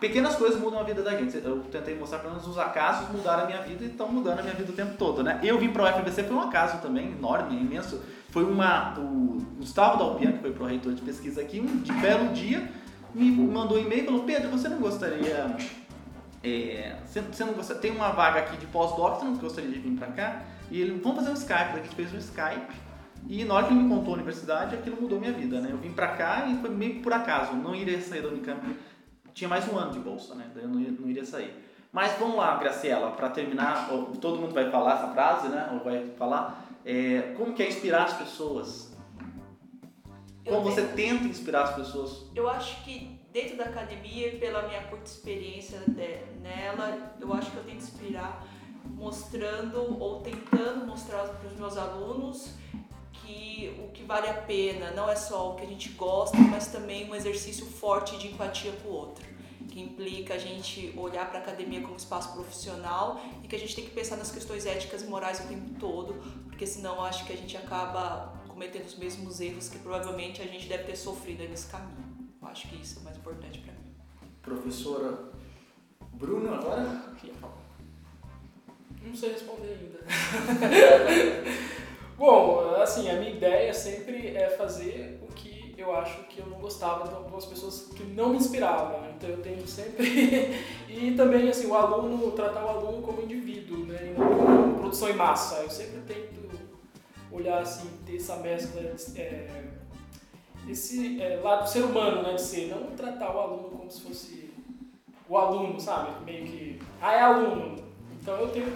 Pequenas 0.00 0.34
coisas 0.36 0.60
mudam 0.60 0.80
a 0.80 0.82
vida 0.82 1.02
da 1.02 1.16
gente. 1.16 1.36
Eu 1.36 1.60
tentei 1.70 1.96
mostrar 1.96 2.18
pelo 2.18 2.32
menos 2.32 2.46
os 2.46 2.58
acasos 2.58 3.08
mudaram 3.10 3.44
a 3.44 3.46
minha 3.46 3.62
vida 3.62 3.84
e 3.84 3.88
estão 3.88 4.08
mudando 4.08 4.40
a 4.40 4.42
minha 4.42 4.54
vida 4.54 4.70
o 4.70 4.74
tempo 4.74 4.96
todo, 4.98 5.22
né? 5.22 5.40
Eu 5.42 5.58
vim 5.58 5.70
para 5.70 5.82
o 5.84 5.98
UFBC 5.98 6.24
foi 6.24 6.36
um 6.36 6.40
acaso 6.40 6.78
também 6.78 7.12
enorme, 7.12 7.56
imenso. 7.58 8.00
Foi 8.30 8.44
uma 8.44 8.94
o 8.98 9.38
Gustavo 9.58 9.98
Dalpian, 9.98 10.32
que 10.32 10.38
foi 10.38 10.52
pro 10.52 10.66
reitor 10.66 10.92
de 10.92 11.02
pesquisa 11.02 11.40
aqui, 11.40 11.60
um 11.60 11.78
de 11.78 11.92
belo 11.92 12.28
dia 12.32 12.68
me 13.14 13.30
mandou 13.30 13.78
um 13.78 13.80
e-mail 13.80 14.02
e 14.02 14.06
falou: 14.06 14.24
"Pedro, 14.24 14.50
você 14.50 14.68
não 14.68 14.78
gostaria 14.78 15.56
é, 16.42 16.96
você, 17.04 17.20
você 17.20 17.44
não 17.44 17.52
gosta, 17.54 17.74
tem 17.74 17.90
uma 17.90 18.10
vaga 18.10 18.40
aqui 18.40 18.56
de 18.56 18.66
pós-doc, 18.66 19.18
você 19.18 19.24
não 19.24 19.34
gostaria 19.36 19.70
de 19.70 19.78
vir 19.78 19.96
pra 19.98 20.08
cá? 20.08 20.42
E 20.70 20.80
ele, 20.80 21.00
vamos 21.00 21.18
fazer 21.18 21.30
um 21.30 21.34
Skype, 21.34 21.54
daqui 21.72 21.78
a 21.78 21.82
gente 21.82 21.94
fez 21.96 22.14
um 22.14 22.18
Skype. 22.18 22.88
E 23.26 23.44
na 23.44 23.54
hora 23.54 23.66
que 23.66 23.72
ele 23.72 23.82
me 23.82 23.88
contou 23.88 24.12
a 24.12 24.16
universidade, 24.16 24.74
aquilo 24.76 25.00
mudou 25.00 25.18
minha 25.18 25.32
vida, 25.32 25.60
né? 25.60 25.70
Eu 25.72 25.78
vim 25.78 25.92
pra 25.92 26.08
cá 26.08 26.46
e 26.46 26.56
foi 26.60 26.70
meio 26.70 27.02
por 27.02 27.12
acaso, 27.12 27.52
não 27.54 27.74
iria 27.74 28.00
sair 28.00 28.22
da 28.22 28.28
Unicamp. 28.28 28.60
Tinha 29.34 29.48
mais 29.48 29.66
um 29.72 29.76
ano 29.76 29.92
de 29.92 29.98
bolsa, 29.98 30.34
né? 30.34 30.50
Daí 30.54 30.64
eu 30.64 30.68
não, 30.70 30.80
não 30.80 31.08
iria 31.08 31.24
sair. 31.24 31.52
Mas 31.92 32.12
vamos 32.18 32.36
lá, 32.36 32.56
Graciela, 32.56 33.10
para 33.12 33.30
terminar, 33.30 33.88
todo 34.20 34.38
mundo 34.38 34.52
vai 34.54 34.70
falar 34.70 34.94
essa 34.98 35.08
frase, 35.08 35.48
né? 35.48 35.68
Ou 35.72 35.80
vai 35.80 36.06
falar. 36.16 36.64
é, 36.84 37.34
como 37.36 37.52
que 37.54 37.62
é 37.62 37.68
inspirar 37.68 38.04
as 38.04 38.12
pessoas? 38.14 38.92
Eu 40.44 40.54
Como 40.54 40.70
você 40.70 40.82
tenho- 40.82 41.18
tenta 41.18 41.28
inspirar 41.28 41.62
as 41.64 41.74
pessoas? 41.74 42.26
Eu 42.34 42.48
acho 42.48 42.82
que 42.84 43.17
dentro 43.38 43.56
da 43.56 43.66
academia, 43.66 44.36
pela 44.36 44.66
minha 44.66 44.82
curta 44.84 45.04
experiência 45.04 45.78
de- 45.86 46.24
nela, 46.42 47.14
eu 47.20 47.32
acho 47.32 47.52
que 47.52 47.56
eu 47.56 47.62
tento 47.62 47.76
inspirar 47.76 48.44
mostrando 48.84 49.96
ou 50.02 50.20
tentando 50.22 50.84
mostrar 50.84 51.22
para 51.22 51.46
os 51.48 51.56
meus 51.56 51.76
alunos 51.76 52.54
que 53.12 53.78
o 53.84 53.92
que 53.92 54.02
vale 54.02 54.26
a 54.26 54.34
pena 54.34 54.90
não 54.90 55.08
é 55.08 55.14
só 55.14 55.52
o 55.52 55.54
que 55.54 55.62
a 55.62 55.68
gente 55.68 55.90
gosta, 55.90 56.36
mas 56.36 56.66
também 56.66 57.08
um 57.08 57.14
exercício 57.14 57.64
forte 57.64 58.18
de 58.18 58.26
empatia 58.26 58.72
com 58.82 58.88
o 58.88 58.92
outro, 58.92 59.24
que 59.68 59.80
implica 59.80 60.34
a 60.34 60.38
gente 60.38 60.92
olhar 60.96 61.28
para 61.28 61.38
a 61.38 61.42
academia 61.42 61.80
como 61.80 61.94
espaço 61.94 62.32
profissional 62.32 63.20
e 63.44 63.46
que 63.46 63.54
a 63.54 63.58
gente 63.58 63.76
tem 63.76 63.84
que 63.84 63.92
pensar 63.92 64.16
nas 64.16 64.32
questões 64.32 64.66
éticas 64.66 65.02
e 65.02 65.06
morais 65.06 65.38
o 65.38 65.46
tempo 65.46 65.78
todo, 65.78 66.14
porque 66.48 66.66
senão 66.66 67.04
acho 67.04 67.24
que 67.24 67.32
a 67.32 67.36
gente 67.36 67.56
acaba 67.56 68.34
cometendo 68.48 68.86
os 68.86 68.96
mesmos 68.96 69.40
erros 69.40 69.68
que 69.68 69.78
provavelmente 69.78 70.42
a 70.42 70.46
gente 70.46 70.66
deve 70.66 70.82
ter 70.84 70.96
sofrido 70.96 71.48
nesse 71.48 71.68
caminho. 71.68 72.07
Acho 72.50 72.68
que 72.68 72.76
isso 72.82 72.98
é 72.98 73.00
o 73.02 73.04
mais 73.04 73.16
importante 73.16 73.58
para 73.60 73.72
mim. 73.72 73.94
Professora 74.42 75.18
Bruno, 76.14 76.52
agora? 76.52 77.08
Não 79.02 79.14
sei 79.14 79.32
responder 79.32 79.78
ainda. 79.80 80.00
Bom, 82.18 82.74
assim, 82.82 83.08
a 83.08 83.14
minha 83.14 83.30
ideia 83.30 83.72
sempre 83.72 84.36
é 84.36 84.50
fazer 84.50 85.20
o 85.22 85.32
que 85.32 85.74
eu 85.78 85.94
acho 85.94 86.24
que 86.24 86.40
eu 86.40 86.46
não 86.46 86.58
gostava 86.58 87.08
de 87.08 87.14
algumas 87.14 87.44
pessoas 87.46 87.88
que 87.94 88.02
não 88.02 88.30
me 88.30 88.36
inspiravam. 88.36 89.08
Então 89.16 89.30
eu 89.30 89.40
tento 89.40 89.66
sempre. 89.66 90.04
e 90.90 91.14
também, 91.16 91.48
assim, 91.48 91.68
o 91.68 91.74
aluno, 91.74 92.32
tratar 92.32 92.64
o 92.64 92.68
aluno 92.68 93.02
como 93.02 93.22
indivíduo, 93.22 93.86
né? 93.86 94.12
E 94.14 94.18
não 94.18 94.28
como 94.28 94.78
produção 94.78 95.08
em 95.08 95.14
massa. 95.14 95.60
Eu 95.62 95.70
sempre 95.70 96.00
tento 96.00 96.48
olhar, 97.30 97.62
assim, 97.62 97.88
ter 98.04 98.16
essa 98.16 98.36
mescla. 98.36 98.80
É, 99.14 99.64
esse 100.68 101.20
é, 101.20 101.40
lado 101.42 101.64
do 101.64 101.70
ser 101.70 101.84
humano, 101.84 102.22
né? 102.22 102.34
De 102.34 102.42
ser, 102.42 102.68
não 102.68 102.90
tratar 102.96 103.34
o 103.34 103.38
aluno 103.38 103.68
como 103.70 103.90
se 103.90 104.02
fosse 104.02 104.50
o 105.28 105.36
aluno, 105.36 105.80
sabe? 105.80 106.24
Meio 106.24 106.46
que. 106.46 106.82
Ah, 107.00 107.14
é 107.14 107.20
aluno. 107.20 107.76
Então 108.20 108.36
eu 108.38 108.48
tenho. 108.48 108.72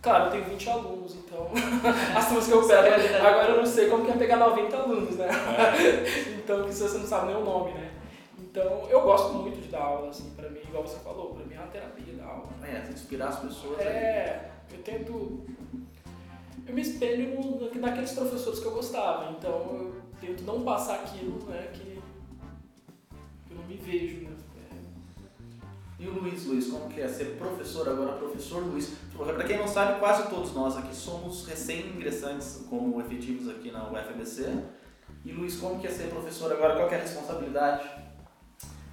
Claro, 0.00 0.24
eu 0.24 0.30
tenho 0.32 0.44
20 0.44 0.70
alunos, 0.70 1.14
então 1.14 1.48
as 2.16 2.26
turmas 2.26 2.46
que 2.46 2.52
eu 2.52 2.66
pego. 2.66 3.26
Agora 3.26 3.50
eu 3.50 3.58
não 3.58 3.66
sei 3.66 3.88
como 3.88 4.04
que 4.04 4.10
é 4.10 4.16
pegar 4.16 4.36
90 4.36 4.76
alunos, 4.76 5.16
né? 5.16 5.28
então, 6.42 6.64
que 6.64 6.74
se 6.74 6.82
você 6.82 6.98
não 6.98 7.06
sabe 7.06 7.28
nem 7.28 7.36
o 7.36 7.44
nome, 7.44 7.72
né? 7.72 7.92
Então, 8.40 8.86
eu 8.90 9.00
gosto 9.02 9.34
muito 9.34 9.60
de 9.60 9.68
dar 9.68 9.82
aula, 9.82 10.10
assim, 10.10 10.30
pra 10.30 10.48
mim, 10.50 10.60
igual 10.68 10.82
você 10.82 10.98
falou, 10.98 11.34
pra 11.34 11.46
mim 11.46 11.54
é 11.54 11.58
uma 11.58 11.68
terapia 11.68 12.14
dar 12.14 12.26
aula. 12.26 12.48
É, 12.64 12.90
inspirar 12.90 13.28
as 13.28 13.38
pessoas. 13.38 13.80
É, 13.80 14.50
eu 14.72 14.78
tento. 14.82 15.46
Eu 16.66 16.74
me 16.74 16.82
espelho 16.82 17.40
no, 17.40 17.80
naqueles 17.80 18.12
professores 18.12 18.58
que 18.58 18.66
eu 18.66 18.72
gostava, 18.72 19.30
então 19.30 19.50
eu 19.50 20.01
tento 20.26 20.42
não 20.44 20.62
passar 20.62 21.00
aquilo, 21.00 21.44
né, 21.46 21.70
que 21.74 22.00
eu 23.50 23.56
não 23.56 23.64
me 23.64 23.76
vejo, 23.76 24.22
né? 24.28 24.36
E 25.98 26.08
o 26.08 26.14
Luiz, 26.20 26.44
Luiz, 26.46 26.66
como 26.68 26.88
que 26.88 27.00
é 27.00 27.06
ser 27.06 27.36
professor 27.38 27.88
agora, 27.88 28.14
professor 28.16 28.60
Luiz? 28.64 28.92
Para 29.16 29.44
quem 29.44 29.56
não 29.56 29.68
sabe, 29.68 30.00
quase 30.00 30.28
todos 30.28 30.52
nós 30.52 30.76
aqui 30.76 30.92
somos 30.94 31.46
recém-ingressantes 31.46 32.64
como 32.68 33.00
efetivos 33.00 33.48
aqui 33.48 33.70
na 33.70 33.88
UFBC. 33.88 34.64
E 35.24 35.30
Luiz, 35.30 35.56
como 35.60 35.78
que 35.80 35.86
é 35.86 35.90
ser 35.90 36.08
professor 36.08 36.50
agora? 36.52 36.74
Qual 36.74 36.88
que 36.88 36.94
é 36.96 36.98
a 36.98 37.02
responsabilidade? 37.02 37.88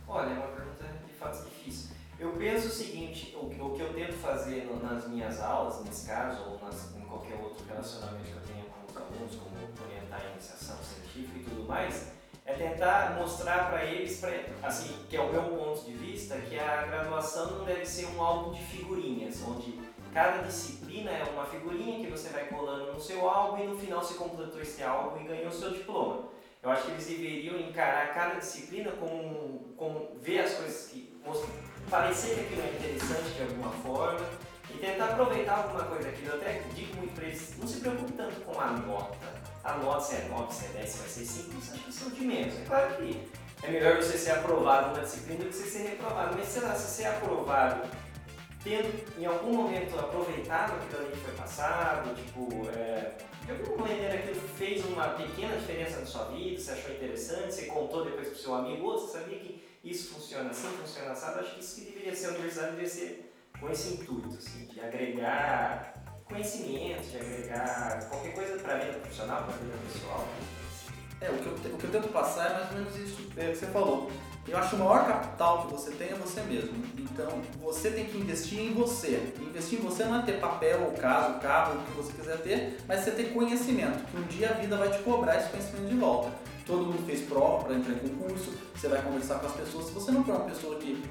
Olha, 0.08 0.30
é 0.30 0.34
uma 0.38 0.48
pergunta 0.50 0.84
de 1.08 1.14
fato 1.14 1.44
difícil. 1.46 1.90
Eu 2.20 2.34
penso 2.34 2.68
o 2.68 2.72
seguinte, 2.72 3.36
o 3.42 3.50
que, 3.50 3.60
o 3.60 3.70
que 3.72 3.82
eu 3.82 3.92
tento 3.94 4.14
fazer 4.14 4.66
no- 4.66 4.80
nas 4.84 5.08
minhas 5.08 5.40
aulas, 5.42 5.84
nesse 5.86 6.06
caso, 6.06 6.44
ou 6.44 6.60
nas, 6.60 6.96
em 6.96 7.02
qualquer 7.02 7.40
outro 7.42 7.66
relacionamento 7.66 8.26
que 8.26 8.34
eu 8.34 8.42
tenha 8.54 8.66
com 8.66 8.86
os 8.86 8.96
alunos, 8.98 9.36
como 9.36 9.56
orientar 10.10 10.22
a 10.22 10.32
iniciação 10.32 10.78
científica 10.84 11.40
e 11.40 11.44
tudo 11.44 11.68
mais, 11.68 12.12
é 12.46 12.54
tentar 12.54 13.16
mostrar 13.20 13.70
para 13.70 13.86
eles, 13.86 14.20
pra, 14.20 14.32
assim, 14.64 15.06
que 15.08 15.16
é 15.16 15.22
o 15.22 15.32
meu 15.32 15.44
ponto 15.44 15.86
de 15.86 15.94
vista, 15.94 16.36
que 16.38 16.58
a 16.60 16.84
graduação 16.88 17.58
não 17.58 17.66
deve 17.66 17.86
ser 17.86 18.08
um 18.08 18.22
álbum 18.22 18.52
de 18.54 18.64
figurinhas, 18.64 19.42
onde 19.48 19.80
cada 20.12 20.42
disciplina 20.42 21.12
é 21.12 21.24
uma 21.32 21.46
figurinha 21.46 22.04
que 22.04 22.12
você 22.12 22.30
vai 22.30 22.46
colando 22.46 22.94
no 22.94 23.00
seu 23.00 23.30
álbum 23.30 23.64
e 23.64 23.68
no 23.68 23.78
final 23.78 24.04
você 24.04 24.16
completou 24.16 24.60
esse 24.60 24.82
álbum 24.82 25.22
e 25.22 25.28
ganhou 25.28 25.50
o 25.50 25.54
seu 25.54 25.72
diploma. 25.72 26.30
Eu 26.62 26.72
acho 26.72 26.86
que 26.86 26.92
eles 26.92 27.08
deveriam 27.08 27.60
encarar 27.60 28.14
cada 28.14 28.40
disciplina 28.40 28.92
como, 28.94 29.74
como 29.78 30.18
ver 30.20 30.40
as 30.40 30.56
coisas 30.56 30.88
que 30.88 31.16
mostram, 31.24 31.50
parecer 31.90 32.36
que 32.36 32.42
aquilo 32.42 32.62
é 32.64 32.72
interessante 32.72 33.30
de 33.36 33.42
alguma 33.44 33.72
forma 33.72 34.26
e 34.74 34.78
tentar 34.78 35.06
aproveitar 35.06 35.64
alguma 35.64 35.84
coisa 35.84 36.10
daquilo. 36.10 36.32
Eu 36.32 36.42
até 36.42 36.64
digo 36.74 36.98
muito 36.98 37.14
para 37.14 37.26
eles, 37.26 37.56
não 37.58 37.68
se 37.68 37.80
preocupe 37.80 38.12
tanto 38.14 38.42
com 38.42 38.60
a 38.60 38.72
nota. 38.72 39.49
A 39.64 39.78
nota, 39.78 40.02
se 40.02 40.16
é 40.16 40.28
9, 40.30 40.54
se 40.54 40.66
é 40.66 40.70
10, 40.70 40.90
se 40.90 40.98
vai 40.98 41.08
ser 41.10 41.26
5, 41.26 41.60
isso 41.60 41.74
acho 41.74 41.84
que 41.84 41.92
são 41.92 42.10
de 42.10 42.22
menos. 42.22 42.58
É 42.60 42.64
claro 42.66 42.96
que 42.96 43.30
é 43.64 43.72
melhor 43.72 43.98
você 43.98 44.18
ser 44.18 44.32
aprovado 44.32 44.90
numa 44.90 45.04
disciplina 45.04 45.44
do 45.44 45.50
que 45.50 45.56
você 45.56 45.70
ser 45.70 45.90
reprovado, 45.90 46.36
mas 46.38 46.48
sei 46.48 46.62
lá, 46.62 46.76
se 46.76 46.96
ser 46.96 47.08
aprovado 47.08 47.90
tendo 48.64 49.20
em 49.20 49.26
algum 49.26 49.54
momento 49.54 49.98
aproveitado 49.98 50.74
aquilo 50.74 51.02
ali 51.02 51.12
que 51.12 51.18
foi 51.18 51.34
passado, 51.34 52.14
tipo, 52.16 52.70
é, 52.70 53.18
de 53.46 53.52
alguma 53.52 53.88
maneira 53.88 54.16
aquilo 54.16 54.36
fez 54.58 54.84
uma 54.86 55.10
pequena 55.10 55.56
diferença 55.58 56.00
na 56.00 56.06
sua 56.06 56.26
vida, 56.26 56.60
você 56.60 56.72
achou 56.72 56.92
interessante, 56.94 57.54
você 57.54 57.66
contou 57.66 58.04
depois 58.04 58.28
pro 58.28 58.38
seu 58.38 58.56
amigo, 58.56 58.86
"Ô, 58.86 58.98
você 59.00 59.18
sabia 59.20 59.40
que 59.40 59.64
isso 59.84 60.14
funciona 60.14 60.50
assim, 60.50 60.68
funciona 60.78 61.08
eu 61.08 61.12
acho 61.14 61.56
que 61.56 61.60
isso 61.62 61.76
que 61.76 61.82
deveria 61.92 62.16
ser 62.16 62.28
a 62.28 62.30
universidade, 62.32 62.72
deveria 62.72 62.90
ser 62.90 63.34
com 63.60 63.70
esse 63.70 63.94
intuito, 63.94 64.38
assim, 64.38 64.66
de 64.66 64.80
agregar 64.80 65.99
conhecimento, 66.30 67.10
de 67.10 67.18
agregar 67.18 68.08
qualquer 68.08 68.34
coisa 68.34 68.58
para 68.60 68.76
a 68.76 68.78
vida 68.78 68.94
profissional, 69.00 69.44
para 69.44 69.56
a 69.56 69.58
vida 69.58 69.74
pessoal. 69.92 70.28
É, 71.22 71.30
o 71.30 71.34
que, 71.34 71.48
eu, 71.48 71.74
o 71.74 71.78
que 71.78 71.84
eu 71.84 71.92
tento 71.92 72.08
passar 72.14 72.52
é 72.52 72.54
mais 72.54 72.72
ou 72.72 72.78
menos 72.78 72.96
isso 72.96 73.28
é, 73.36 73.50
que 73.50 73.58
você 73.58 73.66
falou. 73.68 74.10
Eu 74.48 74.58
acho 74.58 74.76
o 74.76 74.80
maior 74.80 75.06
capital 75.06 75.66
que 75.66 75.74
você 75.74 75.92
tem 75.92 76.10
é 76.10 76.16
você 76.16 76.42
mesmo. 76.42 76.72
Então, 76.98 77.42
você 77.62 77.92
tem 77.92 78.06
que 78.06 78.18
investir 78.18 78.60
em 78.60 78.74
você. 78.74 79.34
Investir 79.42 79.80
em 79.80 79.82
você 79.82 80.06
não 80.06 80.20
é 80.20 80.22
ter 80.22 80.40
papel, 80.40 80.84
ou 80.84 80.92
casa, 80.94 81.34
ou 81.34 81.40
carro, 81.40 81.78
o 81.78 81.84
que 81.84 81.92
você 81.92 82.14
quiser 82.14 82.38
ter, 82.38 82.78
mas 82.88 83.02
você 83.02 83.12
ter 83.12 83.34
conhecimento, 83.34 84.06
que 84.06 84.18
um 84.18 84.24
dia 84.24 84.52
a 84.52 84.54
vida 84.54 84.78
vai 84.78 84.90
te 84.90 85.00
cobrar 85.00 85.38
esse 85.38 85.50
conhecimento 85.50 85.90
de 85.90 85.96
volta. 85.96 86.32
Todo 86.66 86.86
mundo 86.86 87.06
fez 87.06 87.28
prova 87.28 87.66
para 87.66 87.76
entrar 87.76 87.94
em 87.94 87.98
concurso, 87.98 88.54
você 88.74 88.88
vai 88.88 89.02
conversar 89.02 89.40
com 89.40 89.48
as 89.48 89.54
pessoas. 89.54 89.88
Se 89.88 89.92
você 89.92 90.12
não 90.12 90.24
for 90.24 90.36
uma 90.36 90.46
pessoa 90.46 90.78
que 90.78 91.04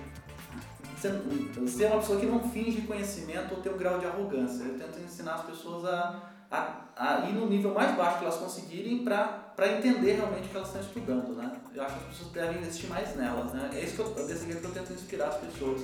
você, 0.98 1.84
é 1.84 1.88
uma 1.88 2.00
pessoa 2.00 2.18
que 2.18 2.26
não 2.26 2.40
finge 2.50 2.82
conhecimento 2.82 3.54
ou 3.54 3.62
tem 3.62 3.72
um 3.72 3.76
grau 3.76 3.98
de 3.98 4.06
arrogância. 4.06 4.64
Eu 4.64 4.78
tento 4.78 5.00
ensinar 5.00 5.34
as 5.34 5.42
pessoas 5.42 5.84
a, 5.84 6.22
a, 6.50 6.84
a 6.96 7.28
ir 7.28 7.32
no 7.34 7.48
nível 7.48 7.72
mais 7.72 7.96
baixo 7.96 8.18
que 8.18 8.24
elas 8.24 8.36
conseguirem 8.36 9.04
para 9.04 9.72
entender 9.76 10.14
realmente 10.14 10.46
o 10.46 10.48
que 10.50 10.56
elas 10.56 10.68
estão 10.68 10.82
estudando. 10.82 11.36
Né? 11.36 11.52
Eu 11.74 11.82
acho 11.82 11.94
que 11.94 12.00
as 12.00 12.08
pessoas 12.08 12.32
devem 12.32 12.58
investir 12.58 12.90
mais 12.90 13.14
nelas. 13.16 13.52
Né? 13.52 13.70
É 13.74 13.80
isso 13.80 13.94
que 13.94 14.00
eu, 14.00 14.26
desse 14.26 14.44
jeito 14.46 14.60
que 14.60 14.66
eu 14.66 14.72
tento 14.72 14.92
inspirar 14.92 15.28
as 15.28 15.36
pessoas. 15.36 15.82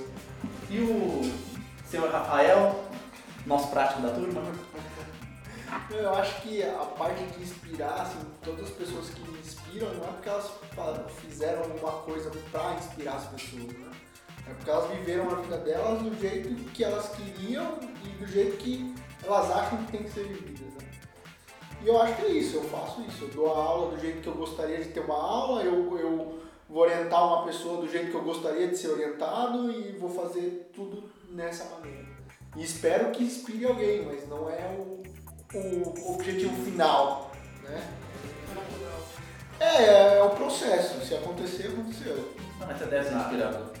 E 0.69 0.79
o 0.79 1.21
senhor 1.89 2.09
Rafael, 2.09 2.83
nosso 3.45 3.69
prático 3.69 4.01
da 4.01 4.09
turma, 4.09 4.41
Eu 5.89 6.13
acho 6.13 6.41
que 6.41 6.63
a 6.63 6.85
parte 6.97 7.23
de 7.23 7.43
inspirar, 7.43 8.01
assim, 8.01 8.19
todas 8.43 8.65
as 8.65 8.71
pessoas 8.71 9.09
que 9.09 9.19
me 9.21 9.39
inspiram, 9.39 9.93
não 9.95 10.03
é 10.05 10.07
porque 10.07 10.29
elas 10.29 10.51
fizeram 11.21 11.63
alguma 11.63 11.91
coisa 12.03 12.31
pra 12.51 12.73
inspirar 12.73 13.15
as 13.15 13.25
pessoas, 13.27 13.73
né? 13.73 13.91
É 14.47 14.53
porque 14.53 14.69
elas 14.69 14.89
viveram 14.91 15.29
a 15.29 15.35
vida 15.35 15.57
delas 15.57 16.01
do 16.01 16.19
jeito 16.19 16.49
que 16.71 16.83
elas 16.83 17.09
queriam 17.09 17.79
e 18.03 18.09
do 18.23 18.27
jeito 18.27 18.57
que 18.57 18.93
elas 19.23 19.49
acham 19.51 19.83
que 19.85 19.91
tem 19.91 20.03
que 20.03 20.11
ser 20.11 20.23
vividas, 20.23 20.73
né? 20.73 20.89
E 21.81 21.87
eu 21.87 22.01
acho 22.01 22.15
que 22.15 22.25
é 22.25 22.29
isso, 22.29 22.57
eu 22.57 22.63
faço 22.63 23.01
isso. 23.07 23.25
Eu 23.25 23.29
dou 23.29 23.53
a 23.53 23.57
aula 23.57 23.95
do 23.95 24.01
jeito 24.01 24.21
que 24.21 24.27
eu 24.27 24.33
gostaria 24.33 24.79
de 24.79 24.89
ter 24.89 25.01
uma 25.01 25.15
aula, 25.15 25.63
eu, 25.63 25.97
eu 25.99 26.39
vou 26.69 26.83
orientar 26.83 27.27
uma 27.27 27.45
pessoa 27.45 27.81
do 27.81 27.91
jeito 27.91 28.09
que 28.09 28.15
eu 28.15 28.23
gostaria 28.23 28.67
de 28.67 28.77
ser 28.77 28.89
orientado 28.89 29.71
e 29.71 29.91
vou 29.93 30.09
fazer 30.09 30.71
tudo 30.73 31.09
nessa 31.29 31.65
maneira. 31.75 32.05
E 32.55 32.63
espero 32.63 33.11
que 33.11 33.23
inspire 33.23 33.65
alguém, 33.65 34.05
mas 34.05 34.27
não 34.27 34.49
é 34.49 34.75
o, 34.79 35.03
o 35.53 36.15
objetivo 36.15 36.55
final, 36.63 37.31
né? 37.63 37.87
É, 39.59 40.17
é 40.17 40.23
o 40.23 40.29
processo. 40.31 41.05
Se 41.05 41.15
acontecer, 41.15 41.67
aconteceu. 41.67 42.15
não, 42.59 42.67
mas 42.67 42.77
você 42.77 42.85
deve 42.85 43.09
ser 43.09 43.15
inspirador. 43.15 43.74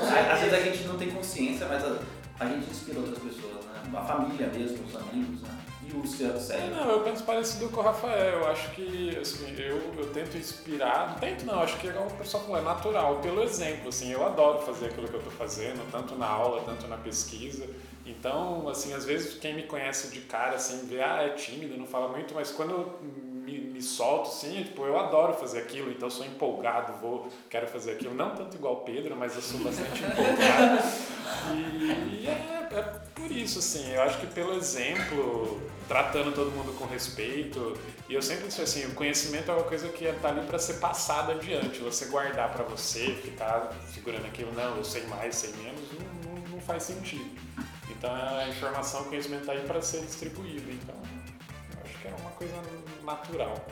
Às 0.00 0.40
vezes 0.40 0.54
a 0.54 0.60
gente 0.60 0.84
não 0.84 0.96
tem 0.96 1.10
consciência, 1.10 1.66
mas 1.66 1.82
a, 1.84 1.98
a 2.40 2.46
gente 2.46 2.70
inspira 2.70 2.98
outras 3.00 3.18
pessoas, 3.18 3.64
né? 3.66 3.82
A 3.94 4.02
família 4.04 4.48
mesmo, 4.48 4.84
os 4.86 4.96
amigos, 4.96 5.42
né? 5.42 5.50
E 5.88 5.96
o 5.96 6.04
seu 6.04 6.34
É, 6.34 6.38
sério. 6.40 6.74
não, 6.74 6.90
eu 6.90 7.00
penso 7.02 7.22
parecido 7.22 7.68
com 7.68 7.80
o 7.80 7.84
Rafael. 7.84 8.40
Eu 8.40 8.46
acho 8.48 8.70
que, 8.72 9.16
assim, 9.20 9.54
eu, 9.56 9.76
eu 9.96 10.06
tento 10.12 10.36
inspirar. 10.36 11.10
Não 11.10 11.14
tento, 11.20 11.44
não. 11.46 11.60
Acho 11.62 11.76
que 11.78 11.86
é 11.88 11.92
como 11.92 12.06
o 12.08 12.14
pessoal 12.14 12.42
falou, 12.42 12.58
é 12.58 12.62
natural, 12.62 13.16
pelo 13.20 13.42
exemplo. 13.44 13.88
Assim, 13.90 14.10
eu 14.10 14.26
adoro 14.26 14.58
fazer 14.62 14.86
aquilo 14.86 15.06
que 15.06 15.14
eu 15.14 15.20
estou 15.20 15.32
fazendo, 15.32 15.88
tanto 15.92 16.16
na 16.16 16.26
aula, 16.26 16.62
tanto 16.64 16.88
na 16.88 16.96
pesquisa. 16.96 17.68
Então, 18.04 18.68
assim, 18.68 18.92
às 18.94 19.04
vezes 19.04 19.34
quem 19.38 19.54
me 19.54 19.62
conhece 19.62 20.08
de 20.12 20.20
cara, 20.22 20.56
assim, 20.56 20.86
vê, 20.86 21.00
ah, 21.02 21.22
é 21.22 21.30
tímido, 21.30 21.76
não 21.76 21.86
fala 21.86 22.08
muito, 22.08 22.34
mas 22.34 22.50
quando 22.50 22.70
eu 22.72 22.98
me, 23.46 23.60
me 23.60 23.80
solto, 23.80 24.28
assim, 24.28 24.64
tipo, 24.64 24.84
eu 24.84 24.98
adoro 24.98 25.32
fazer 25.34 25.60
aquilo, 25.60 25.90
então 25.90 26.10
sou 26.10 26.26
empolgado, 26.26 26.94
vou, 27.00 27.28
quero 27.48 27.68
fazer 27.68 27.92
aquilo. 27.92 28.12
Não 28.12 28.34
tanto 28.34 28.56
igual 28.56 28.78
Pedro, 28.78 29.14
mas 29.16 29.36
eu 29.36 29.42
sou 29.42 29.60
bastante 29.60 30.02
empolgado. 30.02 30.82
E, 31.54 32.22
e 32.22 32.26
é, 32.26 32.68
é 32.72 32.82
por 33.14 33.30
isso, 33.30 33.60
assim, 33.60 33.92
eu 33.92 34.02
acho 34.02 34.18
que 34.18 34.26
pelo 34.26 34.54
exemplo, 34.54 35.62
tratando 35.86 36.34
todo 36.34 36.50
mundo 36.50 36.76
com 36.76 36.86
respeito, 36.86 37.78
e 38.08 38.14
eu 38.14 38.22
sempre 38.22 38.48
disse 38.48 38.60
assim, 38.60 38.84
o 38.86 38.94
conhecimento 38.94 39.50
é 39.50 39.54
uma 39.54 39.62
coisa 39.62 39.88
que 39.88 40.04
está 40.04 40.28
ali 40.28 40.44
para 40.44 40.58
ser 40.58 40.74
passada 40.74 41.32
adiante, 41.32 41.78
você 41.78 42.06
guardar 42.06 42.52
para 42.52 42.64
você, 42.64 43.16
ficar 43.22 43.72
segurando 43.94 44.26
aquilo, 44.26 44.52
não, 44.52 44.76
eu 44.76 44.84
sei 44.84 45.06
mais, 45.06 45.36
sei 45.36 45.52
menos, 45.62 45.80
não, 45.92 46.32
não, 46.32 46.48
não 46.48 46.60
faz 46.60 46.82
sentido. 46.82 47.30
Então 47.88 48.12
a 48.12 48.48
informação, 48.48 49.02
o 49.02 49.04
conhecimento 49.04 49.42
está 49.42 49.52
aí 49.52 49.60
para 49.60 49.80
ser 49.80 50.02
distribuído, 50.02 50.70
então 50.70 51.05
natural. 53.06 53.62